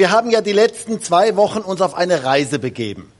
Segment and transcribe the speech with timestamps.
[0.00, 3.12] Wir haben ja die letzten zwei Wochen uns auf eine Reise begeben.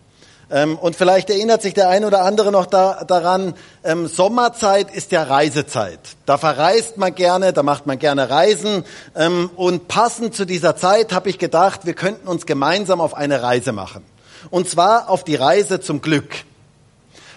[0.50, 3.52] Ähm, und vielleicht erinnert sich der eine oder andere noch da, daran,
[3.84, 6.00] ähm, Sommerzeit ist ja Reisezeit.
[6.24, 8.86] Da verreist man gerne, da macht man gerne Reisen.
[9.14, 13.42] Ähm, und passend zu dieser Zeit habe ich gedacht, wir könnten uns gemeinsam auf eine
[13.42, 14.02] Reise machen.
[14.48, 16.30] Und zwar auf die Reise zum Glück.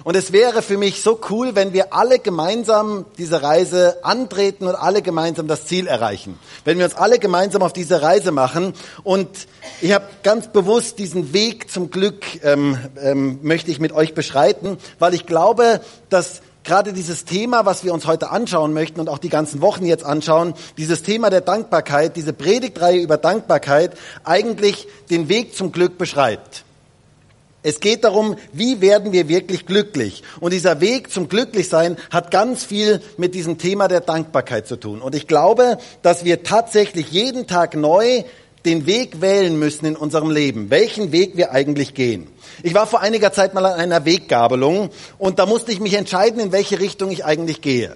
[0.04, 4.76] Und es wäre für mich so cool, wenn wir alle gemeinsam diese Reise antreten und
[4.76, 6.38] alle gemeinsam das Ziel erreichen.
[6.66, 8.74] Wenn wir uns alle gemeinsam auf diese Reise machen.
[9.04, 9.30] Und
[9.82, 14.78] ich habe ganz bewusst diesen Weg zum Glück ähm, ähm, möchte ich mit euch beschreiten,
[15.00, 19.18] weil ich glaube, dass gerade dieses Thema, was wir uns heute anschauen möchten und auch
[19.18, 25.30] die ganzen Wochen jetzt anschauen, dieses Thema der Dankbarkeit, diese Predigtreihe über Dankbarkeit eigentlich den
[25.30, 26.64] Weg zum Glück beschreibt.
[27.64, 30.22] Es geht darum, wie werden wir wirklich glücklich?
[30.42, 35.02] Und dieser Weg zum Glücklichsein hat ganz viel mit diesem Thema der Dankbarkeit zu tun.
[35.02, 38.24] Und ich glaube, dass wir tatsächlich jeden Tag neu
[38.66, 42.28] den Weg wählen müssen in unserem Leben, welchen Weg wir eigentlich gehen.
[42.64, 46.40] Ich war vor einiger Zeit mal an einer Weggabelung und da musste ich mich entscheiden,
[46.40, 47.96] in welche Richtung ich eigentlich gehe.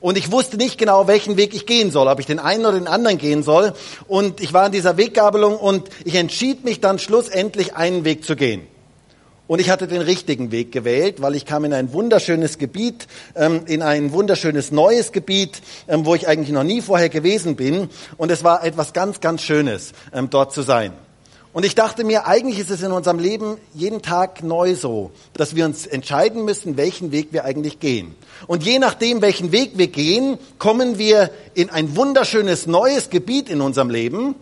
[0.00, 2.78] Und ich wusste nicht genau, welchen Weg ich gehen soll, ob ich den einen oder
[2.78, 3.72] den anderen gehen soll.
[4.06, 8.36] Und ich war in dieser Weggabelung und ich entschied mich dann schlussendlich, einen Weg zu
[8.36, 8.66] gehen.
[9.48, 13.62] Und ich hatte den richtigen Weg gewählt, weil ich kam in ein wunderschönes Gebiet, ähm,
[13.64, 17.88] in ein wunderschönes neues Gebiet, ähm, wo ich eigentlich noch nie vorher gewesen bin.
[18.18, 20.92] Und es war etwas ganz, ganz Schönes, ähm, dort zu sein.
[21.54, 25.56] Und ich dachte mir, eigentlich ist es in unserem Leben jeden Tag neu so, dass
[25.56, 28.14] wir uns entscheiden müssen, welchen Weg wir eigentlich gehen.
[28.46, 33.62] Und je nachdem, welchen Weg wir gehen, kommen wir in ein wunderschönes neues Gebiet in
[33.62, 34.34] unserem Leben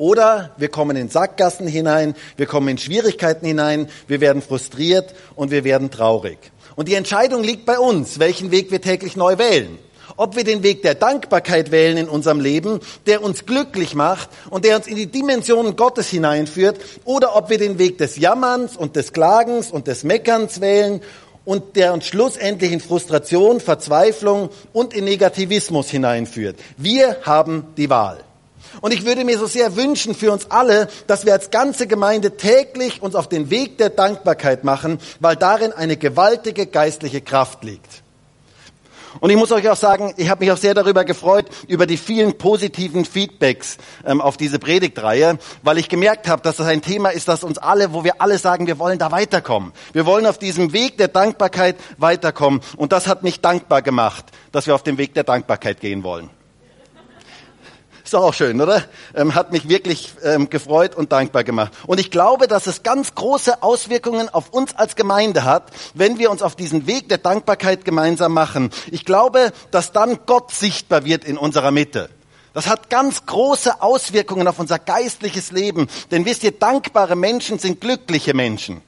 [0.00, 5.50] oder wir kommen in Sackgassen hinein, wir kommen in Schwierigkeiten hinein, wir werden frustriert und
[5.50, 6.38] wir werden traurig.
[6.74, 9.78] Und die Entscheidung liegt bei uns, welchen Weg wir täglich neu wählen.
[10.16, 14.64] Ob wir den Weg der Dankbarkeit wählen in unserem Leben, der uns glücklich macht und
[14.64, 18.96] der uns in die Dimensionen Gottes hineinführt, oder ob wir den Weg des Jammerns und
[18.96, 21.02] des Klagens und des Meckerns wählen
[21.44, 26.58] und der uns schlussendlich in Frustration, Verzweiflung und in Negativismus hineinführt.
[26.78, 28.24] Wir haben die Wahl.
[28.80, 32.36] Und ich würde mir so sehr wünschen für uns alle, dass wir als ganze Gemeinde
[32.36, 38.02] täglich uns auf den Weg der Dankbarkeit machen, weil darin eine gewaltige geistliche Kraft liegt.
[39.18, 41.96] Und ich muss euch auch sagen, ich habe mich auch sehr darüber gefreut, über die
[41.96, 43.76] vielen positiven Feedbacks
[44.06, 47.58] ähm, auf diese Predigtreihe, weil ich gemerkt habe, dass das ein Thema ist, das uns
[47.58, 49.72] alle, wo wir alle sagen, wir wollen da weiterkommen.
[49.92, 52.60] Wir wollen auf diesem Weg der Dankbarkeit weiterkommen.
[52.76, 56.30] Und das hat mich dankbar gemacht, dass wir auf dem Weg der Dankbarkeit gehen wollen.
[58.10, 58.82] Ist auch schön, oder?
[59.14, 61.72] Ähm, hat mich wirklich ähm, gefreut und dankbar gemacht.
[61.86, 66.32] Und ich glaube, dass es ganz große Auswirkungen auf uns als Gemeinde hat, wenn wir
[66.32, 68.70] uns auf diesen Weg der Dankbarkeit gemeinsam machen.
[68.90, 72.10] Ich glaube, dass dann Gott sichtbar wird in unserer Mitte.
[72.52, 75.86] Das hat ganz große Auswirkungen auf unser geistliches Leben.
[76.10, 78.82] Denn wisst ihr, dankbare Menschen sind glückliche Menschen.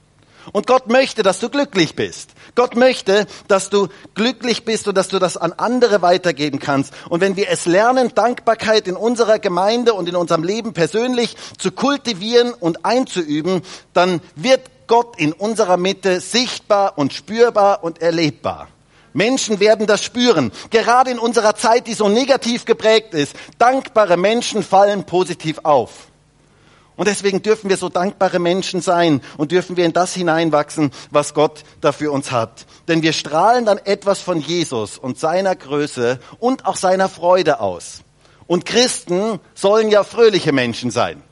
[0.51, 2.31] Und Gott möchte, dass du glücklich bist.
[2.55, 6.93] Gott möchte, dass du glücklich bist und dass du das an andere weitergeben kannst.
[7.09, 11.71] Und wenn wir es lernen, Dankbarkeit in unserer Gemeinde und in unserem Leben persönlich zu
[11.71, 18.69] kultivieren und einzuüben, dann wird Gott in unserer Mitte sichtbar und spürbar und erlebbar.
[19.15, 20.53] Menschen werden das spüren.
[20.71, 23.35] Gerade in unserer Zeit, die so negativ geprägt ist.
[23.59, 26.12] Dankbare Menschen fallen positiv auf.
[26.97, 31.35] Und deswegen dürfen wir so dankbare Menschen sein und dürfen wir in das hineinwachsen, was
[31.35, 32.67] Gott da für uns hat.
[32.89, 38.03] Denn wir strahlen dann etwas von Jesus und seiner Größe und auch seiner Freude aus.
[38.47, 41.23] Und Christen sollen ja fröhliche Menschen sein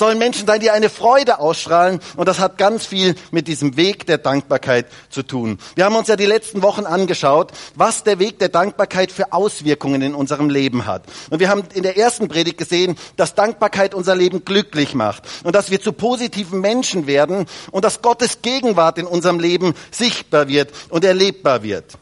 [0.00, 2.00] sollen Menschen sein, die eine Freude ausstrahlen.
[2.16, 5.58] Und das hat ganz viel mit diesem Weg der Dankbarkeit zu tun.
[5.76, 10.00] Wir haben uns ja die letzten Wochen angeschaut, was der Weg der Dankbarkeit für Auswirkungen
[10.00, 11.04] in unserem Leben hat.
[11.28, 15.54] Und wir haben in der ersten Predigt gesehen, dass Dankbarkeit unser Leben glücklich macht und
[15.54, 20.72] dass wir zu positiven Menschen werden und dass Gottes Gegenwart in unserem Leben sichtbar wird
[20.88, 21.98] und erlebbar wird.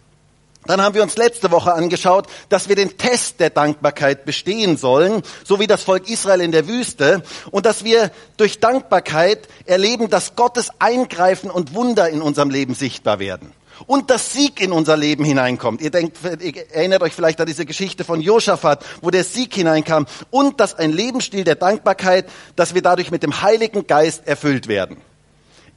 [0.69, 5.23] Dann haben wir uns letzte Woche angeschaut, dass wir den Test der Dankbarkeit bestehen sollen,
[5.43, 10.37] so wie das Volk Israel in der Wüste, und dass wir durch Dankbarkeit erleben, dass
[10.37, 13.53] Gottes Eingreifen und Wunder in unserem Leben sichtbar werden.
[13.87, 15.81] Und dass Sieg in unser Leben hineinkommt.
[15.81, 20.07] Ihr denkt, ihr erinnert euch vielleicht an diese Geschichte von Josaphat, wo der Sieg hineinkam.
[20.31, 24.99] Und dass ein Lebensstil der Dankbarkeit, dass wir dadurch mit dem Heiligen Geist erfüllt werden.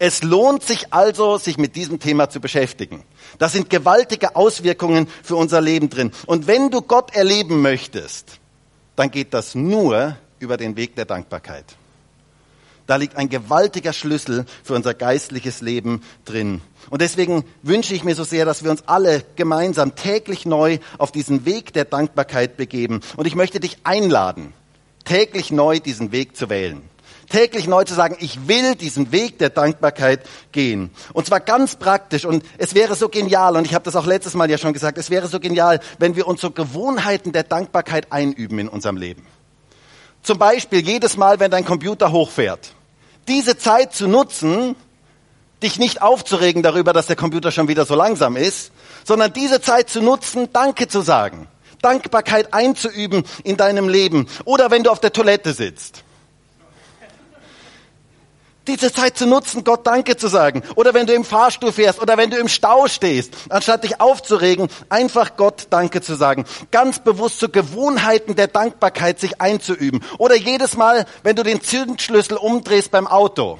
[0.03, 3.03] Es lohnt sich also, sich mit diesem Thema zu beschäftigen.
[3.37, 6.11] Da sind gewaltige Auswirkungen für unser Leben drin.
[6.25, 8.39] Und wenn du Gott erleben möchtest,
[8.95, 11.65] dann geht das nur über den Weg der Dankbarkeit.
[12.87, 16.61] Da liegt ein gewaltiger Schlüssel für unser geistliches Leben drin.
[16.89, 21.11] Und deswegen wünsche ich mir so sehr, dass wir uns alle gemeinsam täglich neu auf
[21.11, 23.01] diesen Weg der Dankbarkeit begeben.
[23.17, 24.53] Und ich möchte dich einladen,
[25.05, 26.89] täglich neu diesen Weg zu wählen.
[27.31, 30.89] Täglich neu zu sagen, ich will diesen Weg der Dankbarkeit gehen.
[31.13, 32.25] Und zwar ganz praktisch.
[32.25, 34.97] Und es wäre so genial, und ich habe das auch letztes Mal ja schon gesagt,
[34.97, 39.25] es wäre so genial, wenn wir uns so Gewohnheiten der Dankbarkeit einüben in unserem Leben.
[40.23, 42.73] Zum Beispiel jedes Mal, wenn dein Computer hochfährt.
[43.29, 44.75] Diese Zeit zu nutzen,
[45.63, 48.73] dich nicht aufzuregen darüber, dass der Computer schon wieder so langsam ist,
[49.05, 51.47] sondern diese Zeit zu nutzen, Danke zu sagen.
[51.81, 54.27] Dankbarkeit einzuüben in deinem Leben.
[54.43, 56.03] Oder wenn du auf der Toilette sitzt
[58.71, 60.63] diese Zeit zu nutzen, Gott Danke zu sagen.
[60.75, 64.69] Oder wenn du im Fahrstuhl fährst oder wenn du im Stau stehst, anstatt dich aufzuregen,
[64.89, 66.45] einfach Gott Danke zu sagen.
[66.71, 70.03] Ganz bewusst zu Gewohnheiten der Dankbarkeit sich einzuüben.
[70.17, 73.59] Oder jedes Mal, wenn du den Zündschlüssel umdrehst beim Auto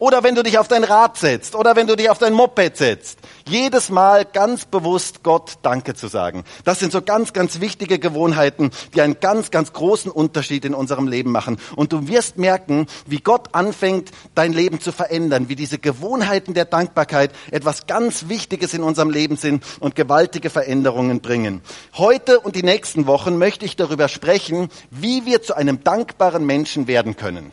[0.00, 2.76] oder wenn du dich auf dein Rad setzt oder wenn du dich auf dein Moped
[2.76, 3.20] setzt.
[3.46, 6.44] Jedes Mal ganz bewusst Gott Danke zu sagen.
[6.64, 11.06] Das sind so ganz, ganz wichtige Gewohnheiten, die einen ganz, ganz großen Unterschied in unserem
[11.06, 11.58] Leben machen.
[11.76, 16.64] Und du wirst merken, wie Gott anfängt, dein Leben zu verändern, wie diese Gewohnheiten der
[16.64, 21.60] Dankbarkeit etwas ganz Wichtiges in unserem Leben sind und gewaltige Veränderungen bringen.
[21.94, 26.86] Heute und die nächsten Wochen möchte ich darüber sprechen, wie wir zu einem dankbaren Menschen
[26.86, 27.52] werden können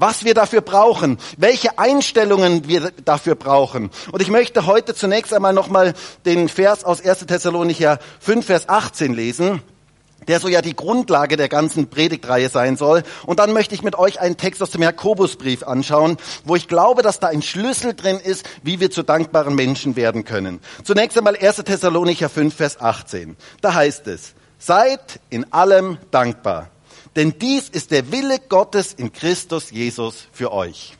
[0.00, 3.90] was wir dafür brauchen, welche Einstellungen wir dafür brauchen.
[4.10, 5.94] Und ich möchte heute zunächst einmal nochmal
[6.24, 7.26] den Vers aus 1.
[7.26, 9.62] Thessalonicher 5, Vers 18 lesen
[10.28, 13.02] der so ja die Grundlage der ganzen Predigtreihe sein soll.
[13.24, 17.02] Und dann möchte ich mit euch einen Text aus dem Jakobusbrief anschauen, wo ich glaube,
[17.02, 20.60] dass da ein Schlüssel drin ist, wie wir zu dankbaren Menschen werden können.
[20.84, 21.56] Zunächst einmal 1.
[21.56, 23.36] Thessalonicher 5, Vers 18.
[23.62, 26.68] Da heißt es, seid in allem dankbar
[27.16, 30.96] denn dies ist der Wille Gottes in Christus Jesus für euch.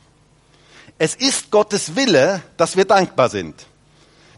[0.97, 3.65] Es ist Gottes Wille, dass wir dankbar sind.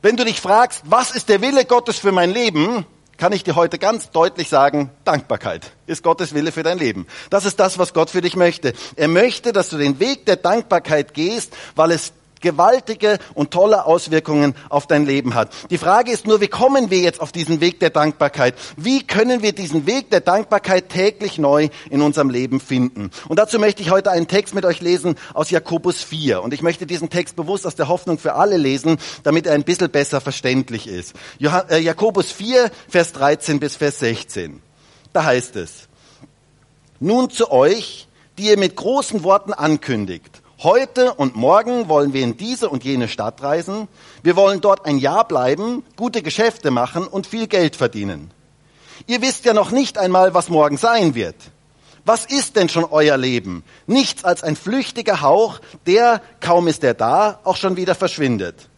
[0.01, 2.85] Wenn du dich fragst, was ist der Wille Gottes für mein Leben,
[3.17, 7.07] kann ich dir heute ganz deutlich sagen, Dankbarkeit ist Gottes Wille für dein Leben.
[7.29, 8.73] Das ist das, was Gott für dich möchte.
[8.95, 12.11] Er möchte, dass du den Weg der Dankbarkeit gehst, weil es
[12.43, 15.49] gewaltige und tolle Auswirkungen auf dein Leben hat.
[15.71, 18.53] Die Frage ist nur, wie kommen wir jetzt auf diesen Weg der Dankbarkeit?
[18.77, 23.09] Wie können wir diesen Weg der Dankbarkeit täglich neu in unserem Leben finden?
[23.27, 26.43] Und dazu möchte ich heute einen Text mit euch lesen aus Jakobus 4.
[26.43, 29.63] Und ich möchte diesen Text bewusst aus der Hoffnung für alle lesen, damit er ein
[29.63, 31.13] bisschen besser verständlich ist.
[31.39, 34.61] Äh, Jakobus 4, Vers 13 bis Vers 16.
[35.13, 35.87] Da heißt es,
[36.99, 38.07] nun zu euch,
[38.37, 43.09] die ihr mit großen Worten ankündigt, Heute und morgen wollen wir in diese und jene
[43.09, 43.89] Stadt reisen.
[44.21, 48.31] Wir wollen dort ein Jahr bleiben, gute Geschäfte machen und viel Geld verdienen.
[49.05, 51.35] Ihr wisst ja noch nicht einmal, was morgen sein wird.
[52.05, 53.65] Was ist denn schon euer Leben?
[53.87, 58.69] Nichts als ein flüchtiger Hauch, der, kaum ist er da, auch schon wieder verschwindet.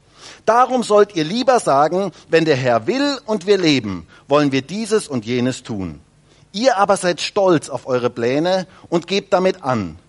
[0.48, 5.08] Darum sollt ihr lieber sagen, wenn der Herr will und wir leben, wollen wir dieses
[5.08, 6.02] und jenes tun.
[6.52, 10.00] Ihr aber seid stolz auf eure Pläne und gebt damit an.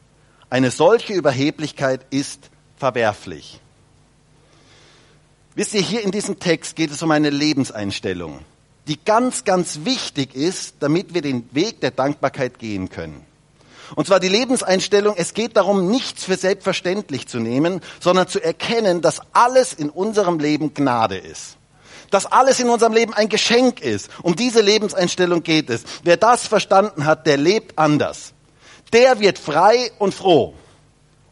[0.49, 3.61] Eine solche Überheblichkeit ist verwerflich.
[5.57, 8.41] Wisst ihr, hier in diesem Text geht es um eine Lebenseinstellung,
[8.87, 13.25] die ganz, ganz wichtig ist, damit wir den Weg der Dankbarkeit gehen können.
[13.95, 19.01] Und zwar die Lebenseinstellung, es geht darum, nichts für selbstverständlich zu nehmen, sondern zu erkennen,
[19.01, 21.57] dass alles in unserem Leben Gnade ist.
[22.11, 24.11] Dass alles in unserem Leben ein Geschenk ist.
[24.23, 25.85] Um diese Lebenseinstellung geht es.
[26.05, 28.35] Wer das verstanden hat, der lebt anders
[28.93, 30.55] der wird frei und froh.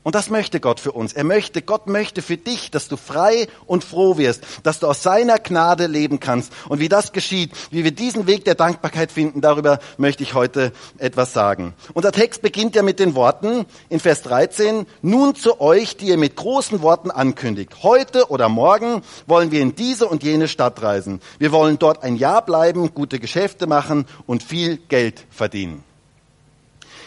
[0.05, 1.15] Und das möchte Gott für uns.
[1.15, 5.03] Er möchte, Gott möchte für dich, dass du frei und froh wirst, dass du aus
[5.03, 6.53] seiner Gnade leben kannst.
[6.69, 10.73] Und wie das geschieht, wie wir diesen Weg der Dankbarkeit finden, darüber möchte ich heute
[10.99, 11.73] etwas sagen.
[11.95, 16.19] Unser Text beginnt ja mit den Worten in Vers 13, nun zu euch, die ihr
[16.19, 17.83] mit großen Worten ankündigt.
[17.83, 21.23] Heute oder morgen wollen wir in diese und jene Stadt reisen.
[21.39, 25.83] Wir wollen dort ein Jahr bleiben, gute Geschäfte machen und viel Geld verdienen.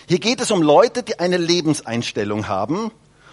[0.08, 2.92] Hier geht es um Leute, die eine Lebenseinstellung haben,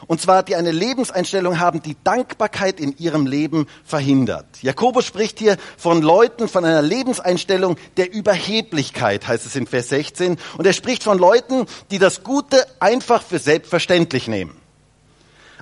[0.09, 4.45] und zwar die eine Lebenseinstellung haben, die Dankbarkeit in ihrem Leben verhindert.
[4.61, 10.37] Jakobus spricht hier von Leuten, von einer Lebenseinstellung der Überheblichkeit, heißt es in Vers 16.
[10.59, 14.57] Und er spricht von Leuten, die das Gute einfach für selbstverständlich nehmen.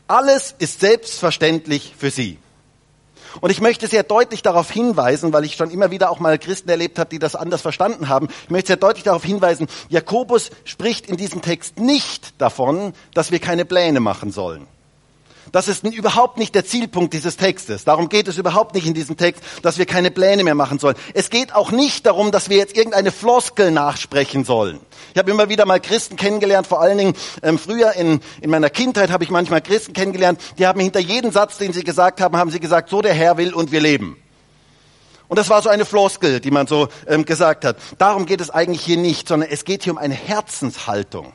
[0.08, 2.38] Alles ist selbstverständlich für sie.
[3.40, 6.68] Und ich möchte sehr deutlich darauf hinweisen, weil ich schon immer wieder auch mal Christen
[6.68, 8.28] erlebt habe, die das anders verstanden haben.
[8.44, 13.38] Ich möchte sehr deutlich darauf hinweisen, Jakobus spricht in diesem Text nicht davon, dass wir
[13.38, 14.66] keine Pläne machen sollen.
[15.52, 17.84] Das ist überhaupt nicht der Zielpunkt dieses Textes.
[17.84, 20.96] Darum geht es überhaupt nicht in diesem Text, dass wir keine Pläne mehr machen sollen.
[21.12, 24.80] Es geht auch nicht darum, dass wir jetzt irgendeine Floskel nachsprechen sollen.
[25.12, 28.70] Ich habe immer wieder mal Christen kennengelernt, vor allen Dingen ähm, früher in, in meiner
[28.70, 32.38] Kindheit habe ich manchmal Christen kennengelernt, die haben hinter jedem Satz, den sie gesagt haben,
[32.38, 34.16] haben sie gesagt, so der Herr will und wir leben.
[35.28, 37.76] Und das war so eine Floskel, die man so ähm, gesagt hat.
[37.98, 41.34] Darum geht es eigentlich hier nicht, sondern es geht hier um eine Herzenshaltung.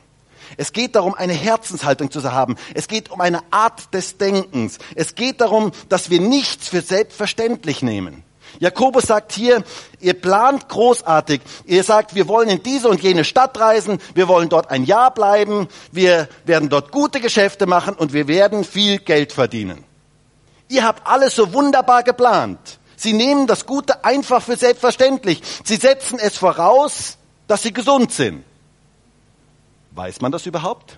[0.56, 2.56] Es geht darum, eine Herzenshaltung zu haben.
[2.74, 4.78] Es geht um eine Art des Denkens.
[4.94, 8.24] Es geht darum, dass wir nichts für selbstverständlich nehmen.
[8.60, 9.62] Jakobus sagt hier,
[10.00, 11.40] ihr plant großartig.
[11.66, 15.12] Ihr sagt, wir wollen in diese und jene Stadt reisen, wir wollen dort ein Jahr
[15.12, 19.84] bleiben, wir werden dort gute Geschäfte machen und wir werden viel Geld verdienen.
[20.68, 22.58] Ihr habt alles so wunderbar geplant.
[22.96, 25.40] Sie nehmen das Gute einfach für selbstverständlich.
[25.64, 28.44] Sie setzen es voraus, dass sie gesund sind.
[29.98, 30.96] Weiß man das überhaupt?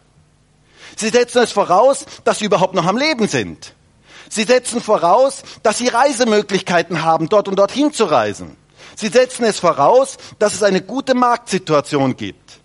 [0.94, 3.72] Sie setzen es voraus, dass sie überhaupt noch am Leben sind.
[4.28, 8.58] Sie setzen voraus, dass sie Reisemöglichkeiten haben, dort und dorthin zu reisen.
[8.96, 12.60] Sie setzen es voraus, dass es eine gute Marktsituation gibt.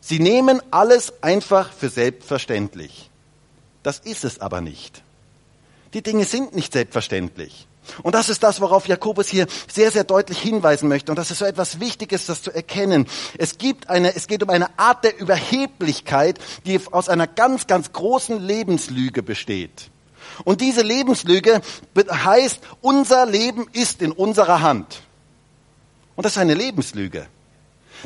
[0.00, 3.10] Sie nehmen alles einfach für selbstverständlich.
[3.82, 5.02] Das ist es aber nicht.
[5.92, 7.66] Die Dinge sind nicht selbstverständlich.
[8.02, 11.12] Und das ist das, worauf Jakobus hier sehr, sehr deutlich hinweisen möchte.
[11.12, 13.06] Und das ist so etwas Wichtiges, das zu erkennen.
[13.38, 17.92] Es gibt eine, es geht um eine Art der Überheblichkeit, die aus einer ganz, ganz
[17.92, 19.90] großen Lebenslüge besteht.
[20.44, 21.60] Und diese Lebenslüge
[21.96, 25.02] heißt, unser Leben ist in unserer Hand.
[26.16, 27.26] Und das ist eine Lebenslüge.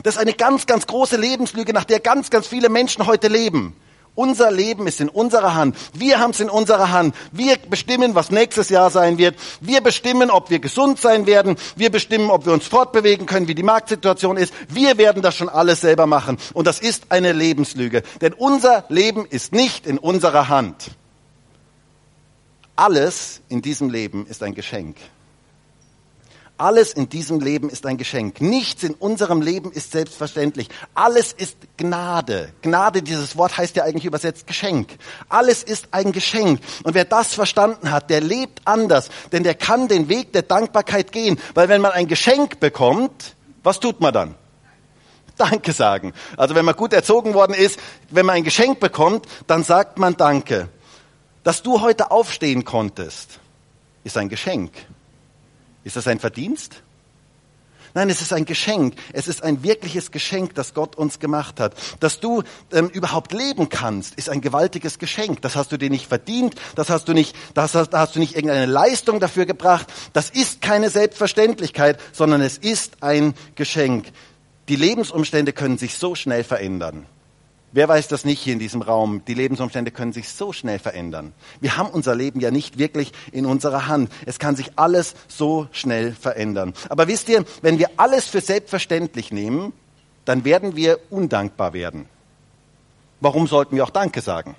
[0.02, 3.76] Das ist eine ganz, ganz große Lebenslüge, nach der ganz, ganz viele Menschen heute leben.
[4.16, 5.76] Unser Leben ist in unserer Hand.
[5.92, 7.16] Wir haben es in unserer Hand.
[7.32, 9.34] Wir bestimmen, was nächstes Jahr sein wird.
[9.60, 11.56] Wir bestimmen, ob wir gesund sein werden.
[11.74, 14.54] Wir bestimmen, ob wir uns fortbewegen können, wie die Marktsituation ist.
[14.68, 16.38] Wir werden das schon alles selber machen.
[16.52, 18.02] Und das ist eine Lebenslüge.
[18.20, 20.92] Denn unser Leben ist nicht in unserer Hand.
[22.76, 24.96] Alles in diesem Leben ist ein Geschenk.
[26.56, 28.40] Alles in diesem Leben ist ein Geschenk.
[28.40, 30.68] Nichts in unserem Leben ist selbstverständlich.
[30.94, 32.52] Alles ist Gnade.
[32.62, 34.96] Gnade, dieses Wort heißt ja eigentlich übersetzt Geschenk.
[35.28, 36.60] Alles ist ein Geschenk.
[36.84, 41.10] Und wer das verstanden hat, der lebt anders, denn der kann den Weg der Dankbarkeit
[41.10, 41.40] gehen.
[41.54, 43.34] Weil wenn man ein Geschenk bekommt,
[43.64, 44.34] was tut man dann?
[45.36, 46.12] Danke sagen.
[46.36, 47.80] Also wenn man gut erzogen worden ist,
[48.10, 50.68] wenn man ein Geschenk bekommt, dann sagt man Danke.
[51.42, 53.40] Dass du heute aufstehen konntest,
[54.04, 54.70] ist ein Geschenk.
[55.84, 56.82] Ist das ein Verdienst?
[57.96, 58.96] Nein, es ist ein Geschenk.
[59.12, 61.74] Es ist ein wirkliches Geschenk, das Gott uns gemacht hat.
[62.00, 65.40] Dass du ähm, überhaupt leben kannst, ist ein gewaltiges Geschenk.
[65.42, 66.56] Das hast du dir nicht verdient.
[66.74, 69.86] Das hast du nicht, das hast, da hast du nicht irgendeine Leistung dafür gebracht.
[70.12, 74.06] Das ist keine Selbstverständlichkeit, sondern es ist ein Geschenk.
[74.68, 77.06] Die Lebensumstände können sich so schnell verändern.
[77.74, 79.24] Wer weiß das nicht hier in diesem Raum?
[79.26, 81.32] Die Lebensumstände können sich so schnell verändern.
[81.60, 84.12] Wir haben unser Leben ja nicht wirklich in unserer Hand.
[84.26, 86.72] Es kann sich alles so schnell verändern.
[86.88, 89.72] Aber wisst ihr, wenn wir alles für selbstverständlich nehmen,
[90.24, 92.06] dann werden wir undankbar werden.
[93.20, 94.54] Warum sollten wir auch Danke sagen?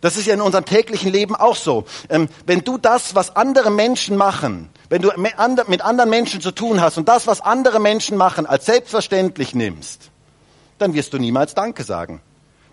[0.00, 1.86] Das ist ja in unserem täglichen Leben auch so.
[2.08, 6.80] Ähm, wenn du das, was andere Menschen machen, wenn du mit anderen Menschen zu tun
[6.80, 10.12] hast und das, was andere Menschen machen, als selbstverständlich nimmst,
[10.78, 12.20] dann wirst du niemals Danke sagen.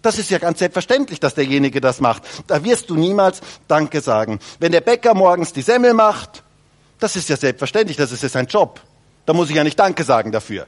[0.06, 2.22] Das ist ja ganz selbstverständlich, dass derjenige das macht.
[2.46, 4.38] Da wirst du niemals Danke sagen.
[4.60, 6.44] Wenn der Bäcker morgens die Semmel macht,
[7.00, 8.80] das ist ja selbstverständlich, das ist ja sein Job.
[9.26, 10.68] Da muss ich ja nicht Danke sagen dafür.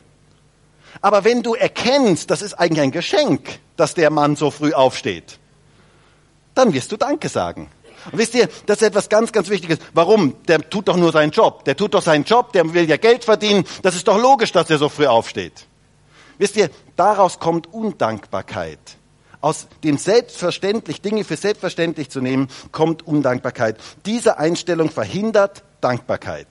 [1.01, 5.37] Aber wenn du erkennst, das ist eigentlich ein Geschenk, dass der Mann so früh aufsteht,
[6.55, 7.69] dann wirst du Danke sagen.
[8.11, 9.77] Und wisst ihr, das ist etwas ganz, ganz Wichtiges.
[9.93, 10.33] Warum?
[10.47, 11.63] Der tut doch nur seinen Job.
[11.65, 13.65] Der tut doch seinen Job, der will ja Geld verdienen.
[13.83, 15.67] Das ist doch logisch, dass er so früh aufsteht.
[16.39, 18.96] Wisst ihr, daraus kommt Undankbarkeit
[19.41, 23.77] aus dem selbstverständlich, Dinge für selbstverständlich zu nehmen, kommt Undankbarkeit.
[24.05, 26.47] Diese Einstellung verhindert Dankbarkeit.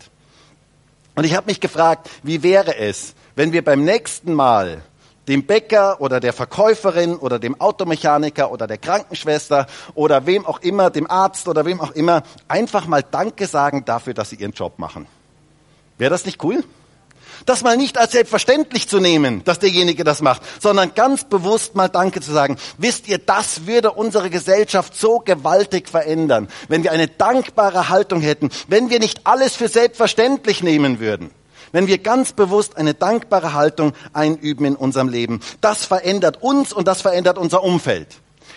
[1.14, 4.82] Und ich habe mich gefragt, wie wäre es, wenn wir beim nächsten Mal
[5.28, 10.90] dem Bäcker oder der Verkäuferin oder dem Automechaniker oder der Krankenschwester oder wem auch immer,
[10.90, 14.78] dem Arzt oder wem auch immer, einfach mal Danke sagen dafür, dass sie ihren Job
[14.78, 15.06] machen.
[15.98, 16.62] Wäre das nicht cool?
[17.44, 21.88] Das mal nicht als selbstverständlich zu nehmen, dass derjenige das macht, sondern ganz bewusst mal
[21.88, 22.56] Danke zu sagen.
[22.78, 28.50] Wisst ihr, das würde unsere Gesellschaft so gewaltig verändern, wenn wir eine dankbare Haltung hätten,
[28.68, 31.30] wenn wir nicht alles für selbstverständlich nehmen würden.
[31.72, 35.40] Wenn wir ganz bewusst eine dankbare Haltung einüben in unserem Leben.
[35.60, 38.08] Das verändert uns und das verändert unser Umfeld.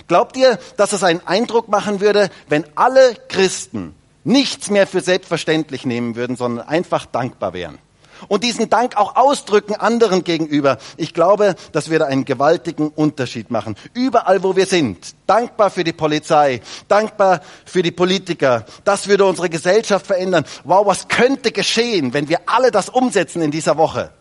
[0.08, 5.86] Glaubt ihr, dass es einen Eindruck machen würde, wenn alle Christen nichts mehr für selbstverständlich
[5.86, 7.80] nehmen würden, sondern einfach dankbar wären?
[8.28, 10.78] Und diesen Dank auch ausdrücken anderen gegenüber.
[10.98, 13.76] Ich glaube, dass wir da einen gewaltigen Unterschied machen.
[13.94, 15.16] Überall, wo wir sind.
[15.28, 18.66] Dankbar für die Polizei, dankbar für die Politiker.
[18.84, 20.46] Das würde unsere Gesellschaft verändern.
[20.64, 24.12] Wow, was könnte geschehen, wenn wir alle das umsetzen in dieser Woche?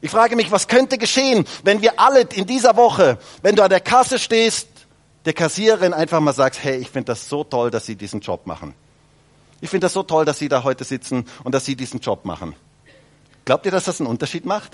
[0.00, 3.70] Ich frage mich, was könnte geschehen, wenn wir alle in dieser Woche, wenn du an
[3.70, 4.68] der Kasse stehst,
[5.24, 8.46] der Kassiererin einfach mal sagst, hey, ich finde das so toll, dass Sie diesen Job
[8.46, 8.74] machen.
[9.60, 12.26] Ich finde das so toll, dass Sie da heute sitzen und dass Sie diesen Job
[12.26, 12.54] machen.
[13.44, 14.72] Glaubt ihr, dass das einen Unterschied macht?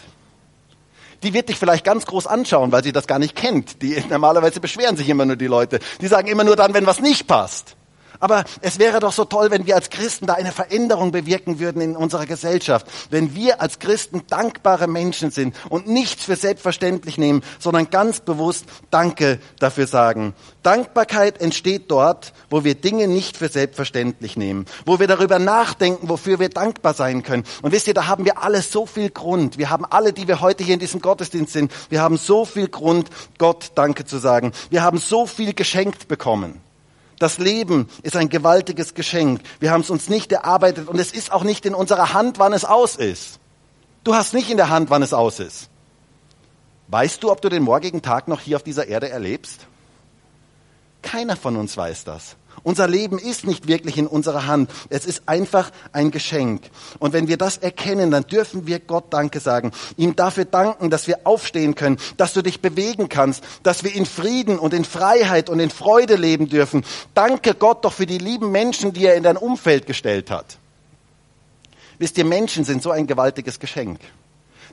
[1.22, 3.82] Die wird dich vielleicht ganz groß anschauen, weil sie das gar nicht kennt.
[3.82, 5.80] Die, normalerweise beschweren sich immer nur die Leute.
[6.00, 7.76] Die sagen immer nur dann, wenn was nicht passt.
[8.20, 11.80] Aber es wäre doch so toll, wenn wir als Christen da eine Veränderung bewirken würden
[11.80, 12.86] in unserer Gesellschaft.
[13.08, 18.66] Wenn wir als Christen dankbare Menschen sind und nichts für selbstverständlich nehmen, sondern ganz bewusst
[18.90, 20.34] Danke dafür sagen.
[20.62, 26.38] Dankbarkeit entsteht dort, wo wir Dinge nicht für selbstverständlich nehmen, wo wir darüber nachdenken, wofür
[26.38, 27.44] wir dankbar sein können.
[27.62, 29.56] Und wisst ihr, da haben wir alle so viel Grund.
[29.56, 32.68] Wir haben alle, die wir heute hier in diesem Gottesdienst sind, wir haben so viel
[32.68, 33.08] Grund,
[33.38, 34.52] Gott Danke zu sagen.
[34.68, 36.60] Wir haben so viel geschenkt bekommen.
[37.20, 39.42] Das Leben ist ein gewaltiges Geschenk.
[39.60, 42.54] Wir haben es uns nicht erarbeitet und es ist auch nicht in unserer Hand, wann
[42.54, 43.38] es aus ist.
[44.04, 45.68] Du hast nicht in der Hand, wann es aus ist.
[46.88, 49.66] Weißt du, ob du den morgigen Tag noch hier auf dieser Erde erlebst?
[51.02, 52.36] Keiner von uns weiß das.
[52.62, 54.70] Unser Leben ist nicht wirklich in unserer Hand.
[54.88, 56.62] Es ist einfach ein Geschenk.
[56.98, 59.72] Und wenn wir das erkennen, dann dürfen wir Gott Danke sagen.
[59.96, 64.06] Ihm dafür danken, dass wir aufstehen können, dass du dich bewegen kannst, dass wir in
[64.06, 66.84] Frieden und in Freiheit und in Freude leben dürfen.
[67.14, 70.58] Danke Gott doch für die lieben Menschen, die er in dein Umfeld gestellt hat.
[71.98, 74.00] Wisst ihr, Menschen sind so ein gewaltiges Geschenk.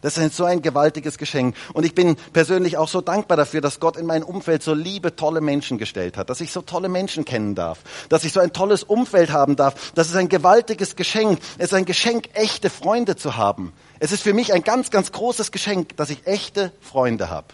[0.01, 1.56] Das ist so ein gewaltiges Geschenk.
[1.74, 5.16] Und ich bin persönlich auch so dankbar dafür, dass Gott in mein Umfeld so liebe,
[5.16, 8.54] tolle Menschen gestellt hat, dass ich so tolle Menschen kennen darf, dass ich so ein
[8.54, 9.92] tolles Umfeld haben darf.
[9.94, 11.39] Das ist ein gewaltiges Geschenk.
[11.58, 13.74] Es ist ein Geschenk, echte Freunde zu haben.
[14.00, 17.48] Es ist für mich ein ganz, ganz großes Geschenk, dass ich echte Freunde habe.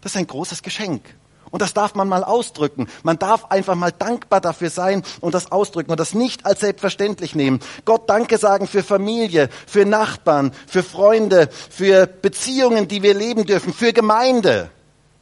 [0.00, 1.02] Das ist ein großes Geschenk.
[1.50, 2.88] Und das darf man mal ausdrücken.
[3.02, 7.34] Man darf einfach mal dankbar dafür sein und das ausdrücken und das nicht als selbstverständlich
[7.34, 7.60] nehmen.
[7.84, 13.72] Gott Danke sagen für Familie, für Nachbarn, für Freunde, für Beziehungen, die wir leben dürfen,
[13.72, 14.70] für Gemeinde.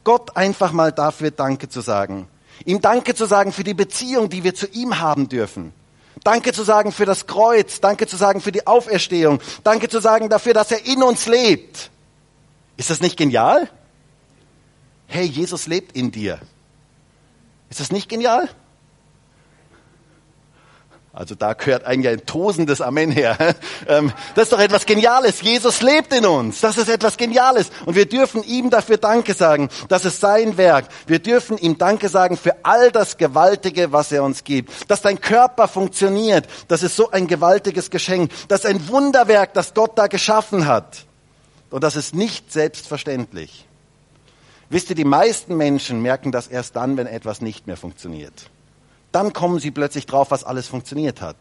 [0.03, 2.27] Gott einfach mal dafür Danke zu sagen.
[2.65, 5.73] Ihm Danke zu sagen für die Beziehung, die wir zu ihm haben dürfen.
[6.23, 7.79] Danke zu sagen für das Kreuz.
[7.79, 9.39] Danke zu sagen für die Auferstehung.
[9.63, 11.89] Danke zu sagen dafür, dass er in uns lebt.
[12.75, 13.69] Ist das nicht genial?
[15.07, 16.39] Hey, Jesus lebt in dir.
[17.69, 18.49] Ist das nicht genial?
[21.17, 23.37] Also da gehört eigentlich ein tosendes Amen her.
[23.89, 25.41] Ähm, das ist doch etwas Geniales.
[25.41, 26.59] Jesus lebt in uns.
[26.59, 27.71] Das ist etwas Geniales.
[27.85, 29.69] Und wir dürfen ihm dafür Danke sagen.
[29.87, 30.87] Das ist sein Werk.
[31.05, 34.91] Wir dürfen ihm Danke sagen für all das Gewaltige, was er uns gibt.
[34.91, 36.47] Dass dein Körper funktioniert.
[36.67, 38.31] Das ist so ein gewaltiges Geschenk.
[38.49, 41.05] Das ist ein Wunderwerk, das Gott da geschaffen hat.
[41.69, 43.66] Und das ist nicht selbstverständlich.
[44.69, 48.49] Wisst ihr, die meisten Menschen merken das erst dann, wenn etwas nicht mehr funktioniert.
[49.11, 51.37] Dann kommen sie plötzlich drauf, was alles funktioniert hat.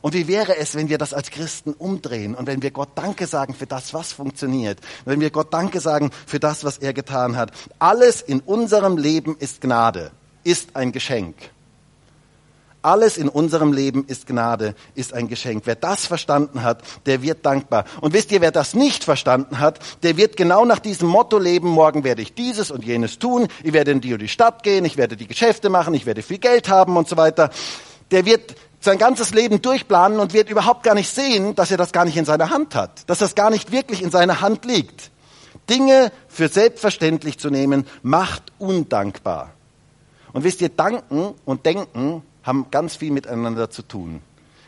[0.00, 3.26] Und wie wäre es, wenn wir das als Christen umdrehen und wenn wir Gott Danke
[3.26, 7.36] sagen für das, was funktioniert, wenn wir Gott Danke sagen für das, was er getan
[7.36, 7.50] hat.
[7.78, 10.12] Alles in unserem Leben ist Gnade,
[10.44, 11.34] ist ein Geschenk.
[12.88, 15.64] Alles in unserem Leben ist Gnade, ist ein Geschenk.
[15.66, 17.84] Wer das verstanden hat, der wird dankbar.
[18.00, 21.68] Und wisst ihr, wer das nicht verstanden hat, der wird genau nach diesem Motto leben,
[21.68, 24.86] morgen werde ich dieses und jenes tun, ich werde in die und die Stadt gehen,
[24.86, 27.50] ich werde die Geschäfte machen, ich werde viel Geld haben und so weiter.
[28.10, 31.92] Der wird sein ganzes Leben durchplanen und wird überhaupt gar nicht sehen, dass er das
[31.92, 35.10] gar nicht in seiner Hand hat, dass das gar nicht wirklich in seiner Hand liegt.
[35.68, 39.50] Dinge für selbstverständlich zu nehmen, macht undankbar.
[40.32, 44.20] Und wisst ihr, danken und denken haben ganz viel miteinander zu tun.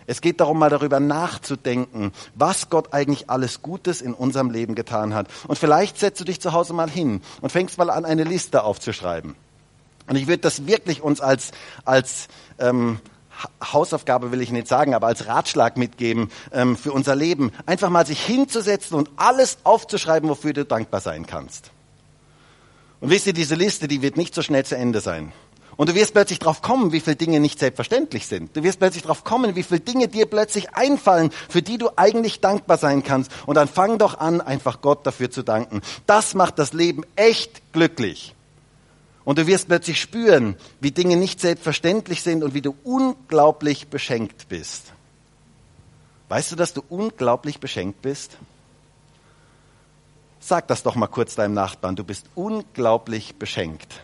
[0.07, 5.14] Es geht darum, mal darüber nachzudenken, was Gott eigentlich alles Gutes in unserem Leben getan
[5.14, 5.29] hat.
[5.47, 8.64] Und vielleicht setzt du dich zu Hause mal hin und fängst mal an, eine Liste
[8.64, 9.35] aufzuschreiben.
[10.09, 11.53] Und ich würde das wirklich uns als,
[11.85, 12.99] als ähm,
[13.62, 17.53] Hausaufgabe will ich nicht sagen, aber als Ratschlag mitgeben ähm, für unser Leben.
[17.66, 21.71] Einfach mal sich hinzusetzen und alles aufzuschreiben, wofür du dankbar sein kannst.
[23.01, 25.33] Und wisst ihr, diese Liste, die wird nicht so schnell zu Ende sein.
[25.81, 28.55] Und du wirst plötzlich drauf kommen, wie viele Dinge nicht selbstverständlich sind.
[28.55, 32.40] Du wirst plötzlich drauf kommen, wie viele Dinge dir plötzlich einfallen, für die du eigentlich
[32.40, 33.33] dankbar sein kannst.
[33.47, 35.81] Und dann fang doch an, einfach Gott dafür zu danken.
[36.05, 38.35] Das macht das Leben echt glücklich.
[39.25, 44.51] Und du wirst plötzlich spüren, wie Dinge nicht selbstverständlich sind und wie du unglaublich beschenkt
[44.51, 44.93] bist.
[46.29, 48.37] Weißt du, dass du unglaublich beschenkt bist?
[50.40, 51.97] Sag das doch mal kurz deinem Nachbarn.
[51.97, 54.03] Du bist unglaublich beschenkt.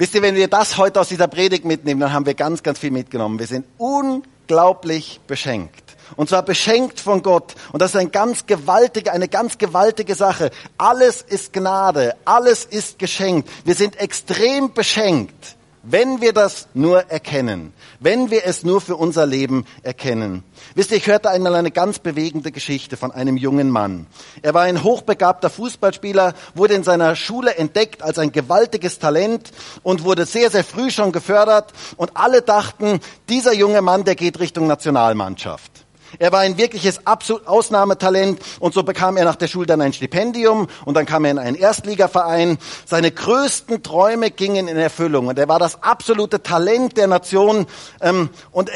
[0.00, 2.78] Wisst ihr, wenn wir das heute aus dieser Predigt mitnehmen, dann haben wir ganz, ganz
[2.78, 3.38] viel mitgenommen.
[3.38, 5.94] Wir sind unglaublich beschenkt.
[6.16, 7.54] Und zwar beschenkt von Gott.
[7.70, 10.52] Und das ist ein ganz gewaltige, eine ganz gewaltige Sache.
[10.78, 12.16] Alles ist Gnade.
[12.24, 13.50] Alles ist geschenkt.
[13.66, 15.56] Wir sind extrem beschenkt.
[15.82, 20.44] Wenn wir das nur erkennen, wenn wir es nur für unser Leben erkennen.
[20.74, 24.06] Wisst ihr, ich hörte einmal eine ganz bewegende Geschichte von einem jungen Mann.
[24.42, 30.04] Er war ein hochbegabter Fußballspieler, wurde in seiner Schule entdeckt als ein gewaltiges Talent und
[30.04, 34.66] wurde sehr, sehr früh schon gefördert und alle dachten, dieser junge Mann, der geht Richtung
[34.66, 35.86] Nationalmannschaft.
[36.18, 39.92] Er war ein wirkliches absolut Ausnahmetalent und so bekam er nach der Schule dann ein
[39.92, 42.58] Stipendium und dann kam er in einen Erstligaverein.
[42.84, 47.66] Seine größten Träume gingen in Erfüllung und er war das absolute Talent der Nation
[48.00, 48.70] ähm, und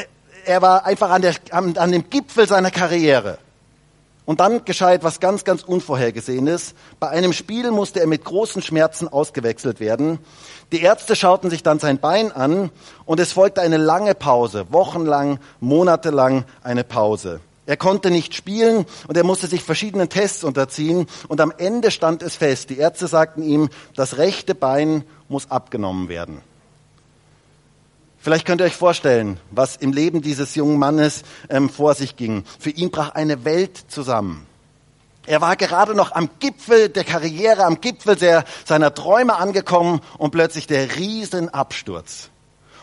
[0.45, 3.39] er war einfach an, der, an, an dem Gipfel seiner Karriere.
[4.25, 6.73] Und dann geschah etwas ganz, ganz Unvorhergesehenes.
[6.99, 10.19] Bei einem Spiel musste er mit großen Schmerzen ausgewechselt werden.
[10.71, 12.71] Die Ärzte schauten sich dann sein Bein an
[13.05, 17.39] und es folgte eine lange Pause, wochenlang, monatelang eine Pause.
[17.67, 22.21] Er konnte nicht spielen und er musste sich verschiedenen Tests unterziehen und am Ende stand
[22.21, 22.69] es fest.
[22.69, 26.41] Die Ärzte sagten ihm, das rechte Bein muss abgenommen werden.
[28.25, 32.43] Vielleicht könnt ihr euch vorstellen, was im Leben dieses jungen Mannes ähm, vor sich ging.
[32.57, 34.47] Für ihn brach eine Welt zusammen.
[35.27, 40.31] Er war gerade noch am Gipfel der Karriere, am Gipfel der, seiner Träume angekommen und
[40.31, 42.31] plötzlich der Riesenabsturz.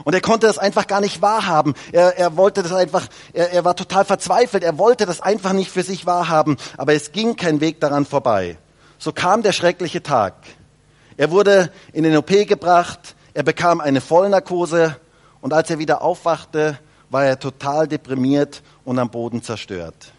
[0.05, 1.75] Und er konnte das einfach gar nicht wahrhaben.
[1.91, 4.63] Er, er wollte das einfach, er, er war total verzweifelt.
[4.63, 6.57] Er wollte das einfach nicht für sich wahrhaben.
[6.77, 8.59] Aber es ging kein Weg daran vorbei.
[8.97, 10.35] So kam der schreckliche Tag.
[11.17, 13.17] Er wurde in den OP gebracht.
[13.35, 15.01] Er bekam eine Vollnarkose
[15.43, 16.79] und als er wieder aufwachte,
[17.11, 20.13] war er total deprimiert und am Boden zerstört.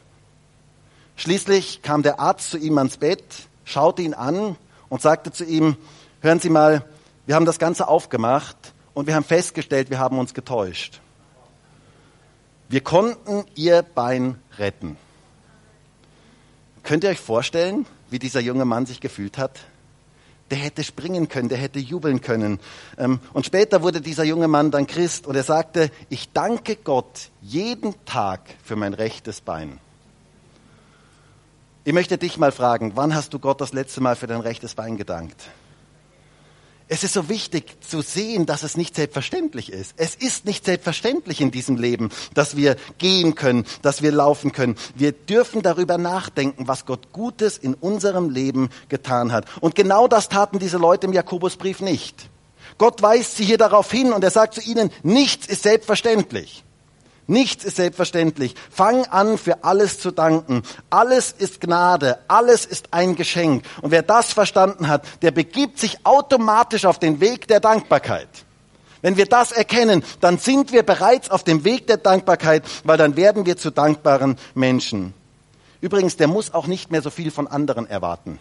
[1.16, 3.24] Schließlich kam der Arzt zu ihm ans Bett,
[3.66, 4.56] schaute ihn an
[4.90, 5.78] und sagte zu ihm,
[6.22, 6.86] hören Sie mal,
[7.26, 8.58] wir haben das Ganze aufgemacht
[8.94, 11.00] und wir haben festgestellt, wir haben uns getäuscht.
[12.70, 14.98] Wir konnten Ihr Bein retten.
[16.84, 19.62] Könnt ihr euch vorstellen, wie dieser junge Mann sich gefühlt hat?
[20.54, 22.60] Der hätte springen können, der hätte jubeln können.
[23.00, 27.32] Ähm, und später wurde dieser junge Mann dann Christ und er sagte, ich danke Gott
[27.42, 29.80] jeden Tag für mein rechtes Bein.
[31.86, 34.76] Ich möchte dich mal fragen, wann hast du Gott das letzte Mal für dein rechtes
[34.76, 35.50] Bein gedankt?
[36.90, 39.94] Es ist so wichtig zu sehen, dass es nicht selbstverständlich ist.
[39.98, 44.76] Es ist nicht selbstverständlich in diesem Leben, dass wir gehen können, dass wir laufen können.
[44.96, 49.46] Wir dürfen darüber nachdenken, was Gott Gutes in unserem Leben getan hat.
[49.62, 52.30] Und genau das taten diese Leute im Jakobusbrief nicht.
[52.78, 56.64] Gott weist sie hier darauf hin und er sagt zu ihnen, nichts ist selbstverständlich.
[57.28, 58.56] Nichts ist selbstverständlich.
[58.70, 60.64] Fang an, für alles zu danken.
[60.90, 62.20] Alles ist Gnade.
[62.28, 63.64] Alles ist ein Geschenk.
[63.82, 68.28] Und wer das verstanden hat, der begibt sich automatisch auf den Weg der Dankbarkeit.
[69.02, 73.16] Wenn wir das erkennen, dann sind wir bereits auf dem Weg der Dankbarkeit, weil dann
[73.18, 75.14] werden wir zu dankbaren Menschen.
[75.82, 78.40] Übrigens, der muss auch nicht mehr so viel von anderen erwarten.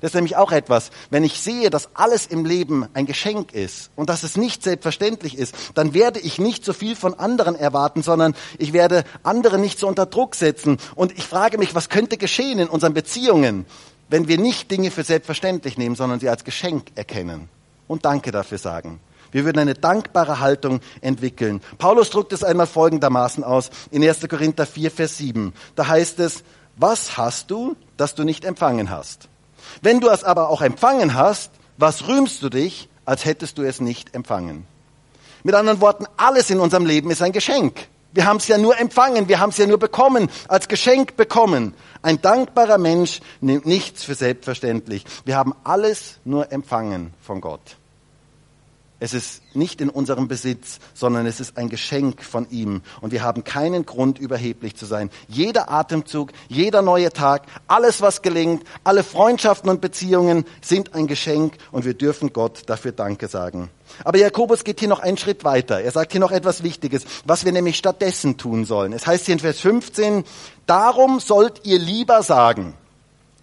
[0.00, 0.90] Das ist nämlich auch etwas.
[1.10, 5.36] Wenn ich sehe, dass alles im Leben ein Geschenk ist und dass es nicht selbstverständlich
[5.36, 9.78] ist, dann werde ich nicht so viel von anderen erwarten, sondern ich werde andere nicht
[9.78, 10.78] so unter Druck setzen.
[10.94, 13.66] Und ich frage mich, was könnte geschehen in unseren Beziehungen,
[14.08, 17.48] wenn wir nicht Dinge für selbstverständlich nehmen, sondern sie als Geschenk erkennen
[17.86, 19.00] und Danke dafür sagen.
[19.30, 21.60] Wir würden eine dankbare Haltung entwickeln.
[21.76, 24.26] Paulus drückt es einmal folgendermaßen aus in 1.
[24.28, 25.52] Korinther 4, Vers 7.
[25.74, 26.44] Da heißt es,
[26.76, 29.28] was hast du, das du nicht empfangen hast?
[29.82, 33.80] Wenn du es aber auch empfangen hast, was rühmst du dich, als hättest du es
[33.80, 34.66] nicht empfangen?
[35.44, 37.88] Mit anderen Worten, alles in unserem Leben ist ein Geschenk.
[38.12, 41.74] Wir haben es ja nur empfangen, wir haben es ja nur bekommen, als Geschenk bekommen.
[42.02, 45.04] Ein dankbarer Mensch nimmt nichts für selbstverständlich.
[45.24, 47.76] Wir haben alles nur empfangen von Gott.
[49.00, 52.82] Es ist nicht in unserem Besitz, sondern es ist ein Geschenk von ihm.
[53.00, 55.10] Und wir haben keinen Grund, überheblich zu sein.
[55.28, 61.54] Jeder Atemzug, jeder neue Tag, alles, was gelingt, alle Freundschaften und Beziehungen sind ein Geschenk
[61.70, 63.70] und wir dürfen Gott dafür Danke sagen.
[64.02, 65.80] Aber Jakobus geht hier noch einen Schritt weiter.
[65.80, 68.92] Er sagt hier noch etwas Wichtiges, was wir nämlich stattdessen tun sollen.
[68.92, 70.24] Es heißt hier in Vers 15,
[70.66, 72.74] darum sollt ihr lieber sagen,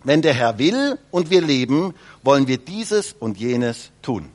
[0.04, 4.35] wenn der Herr will und wir leben, wollen wir dieses und jenes tun.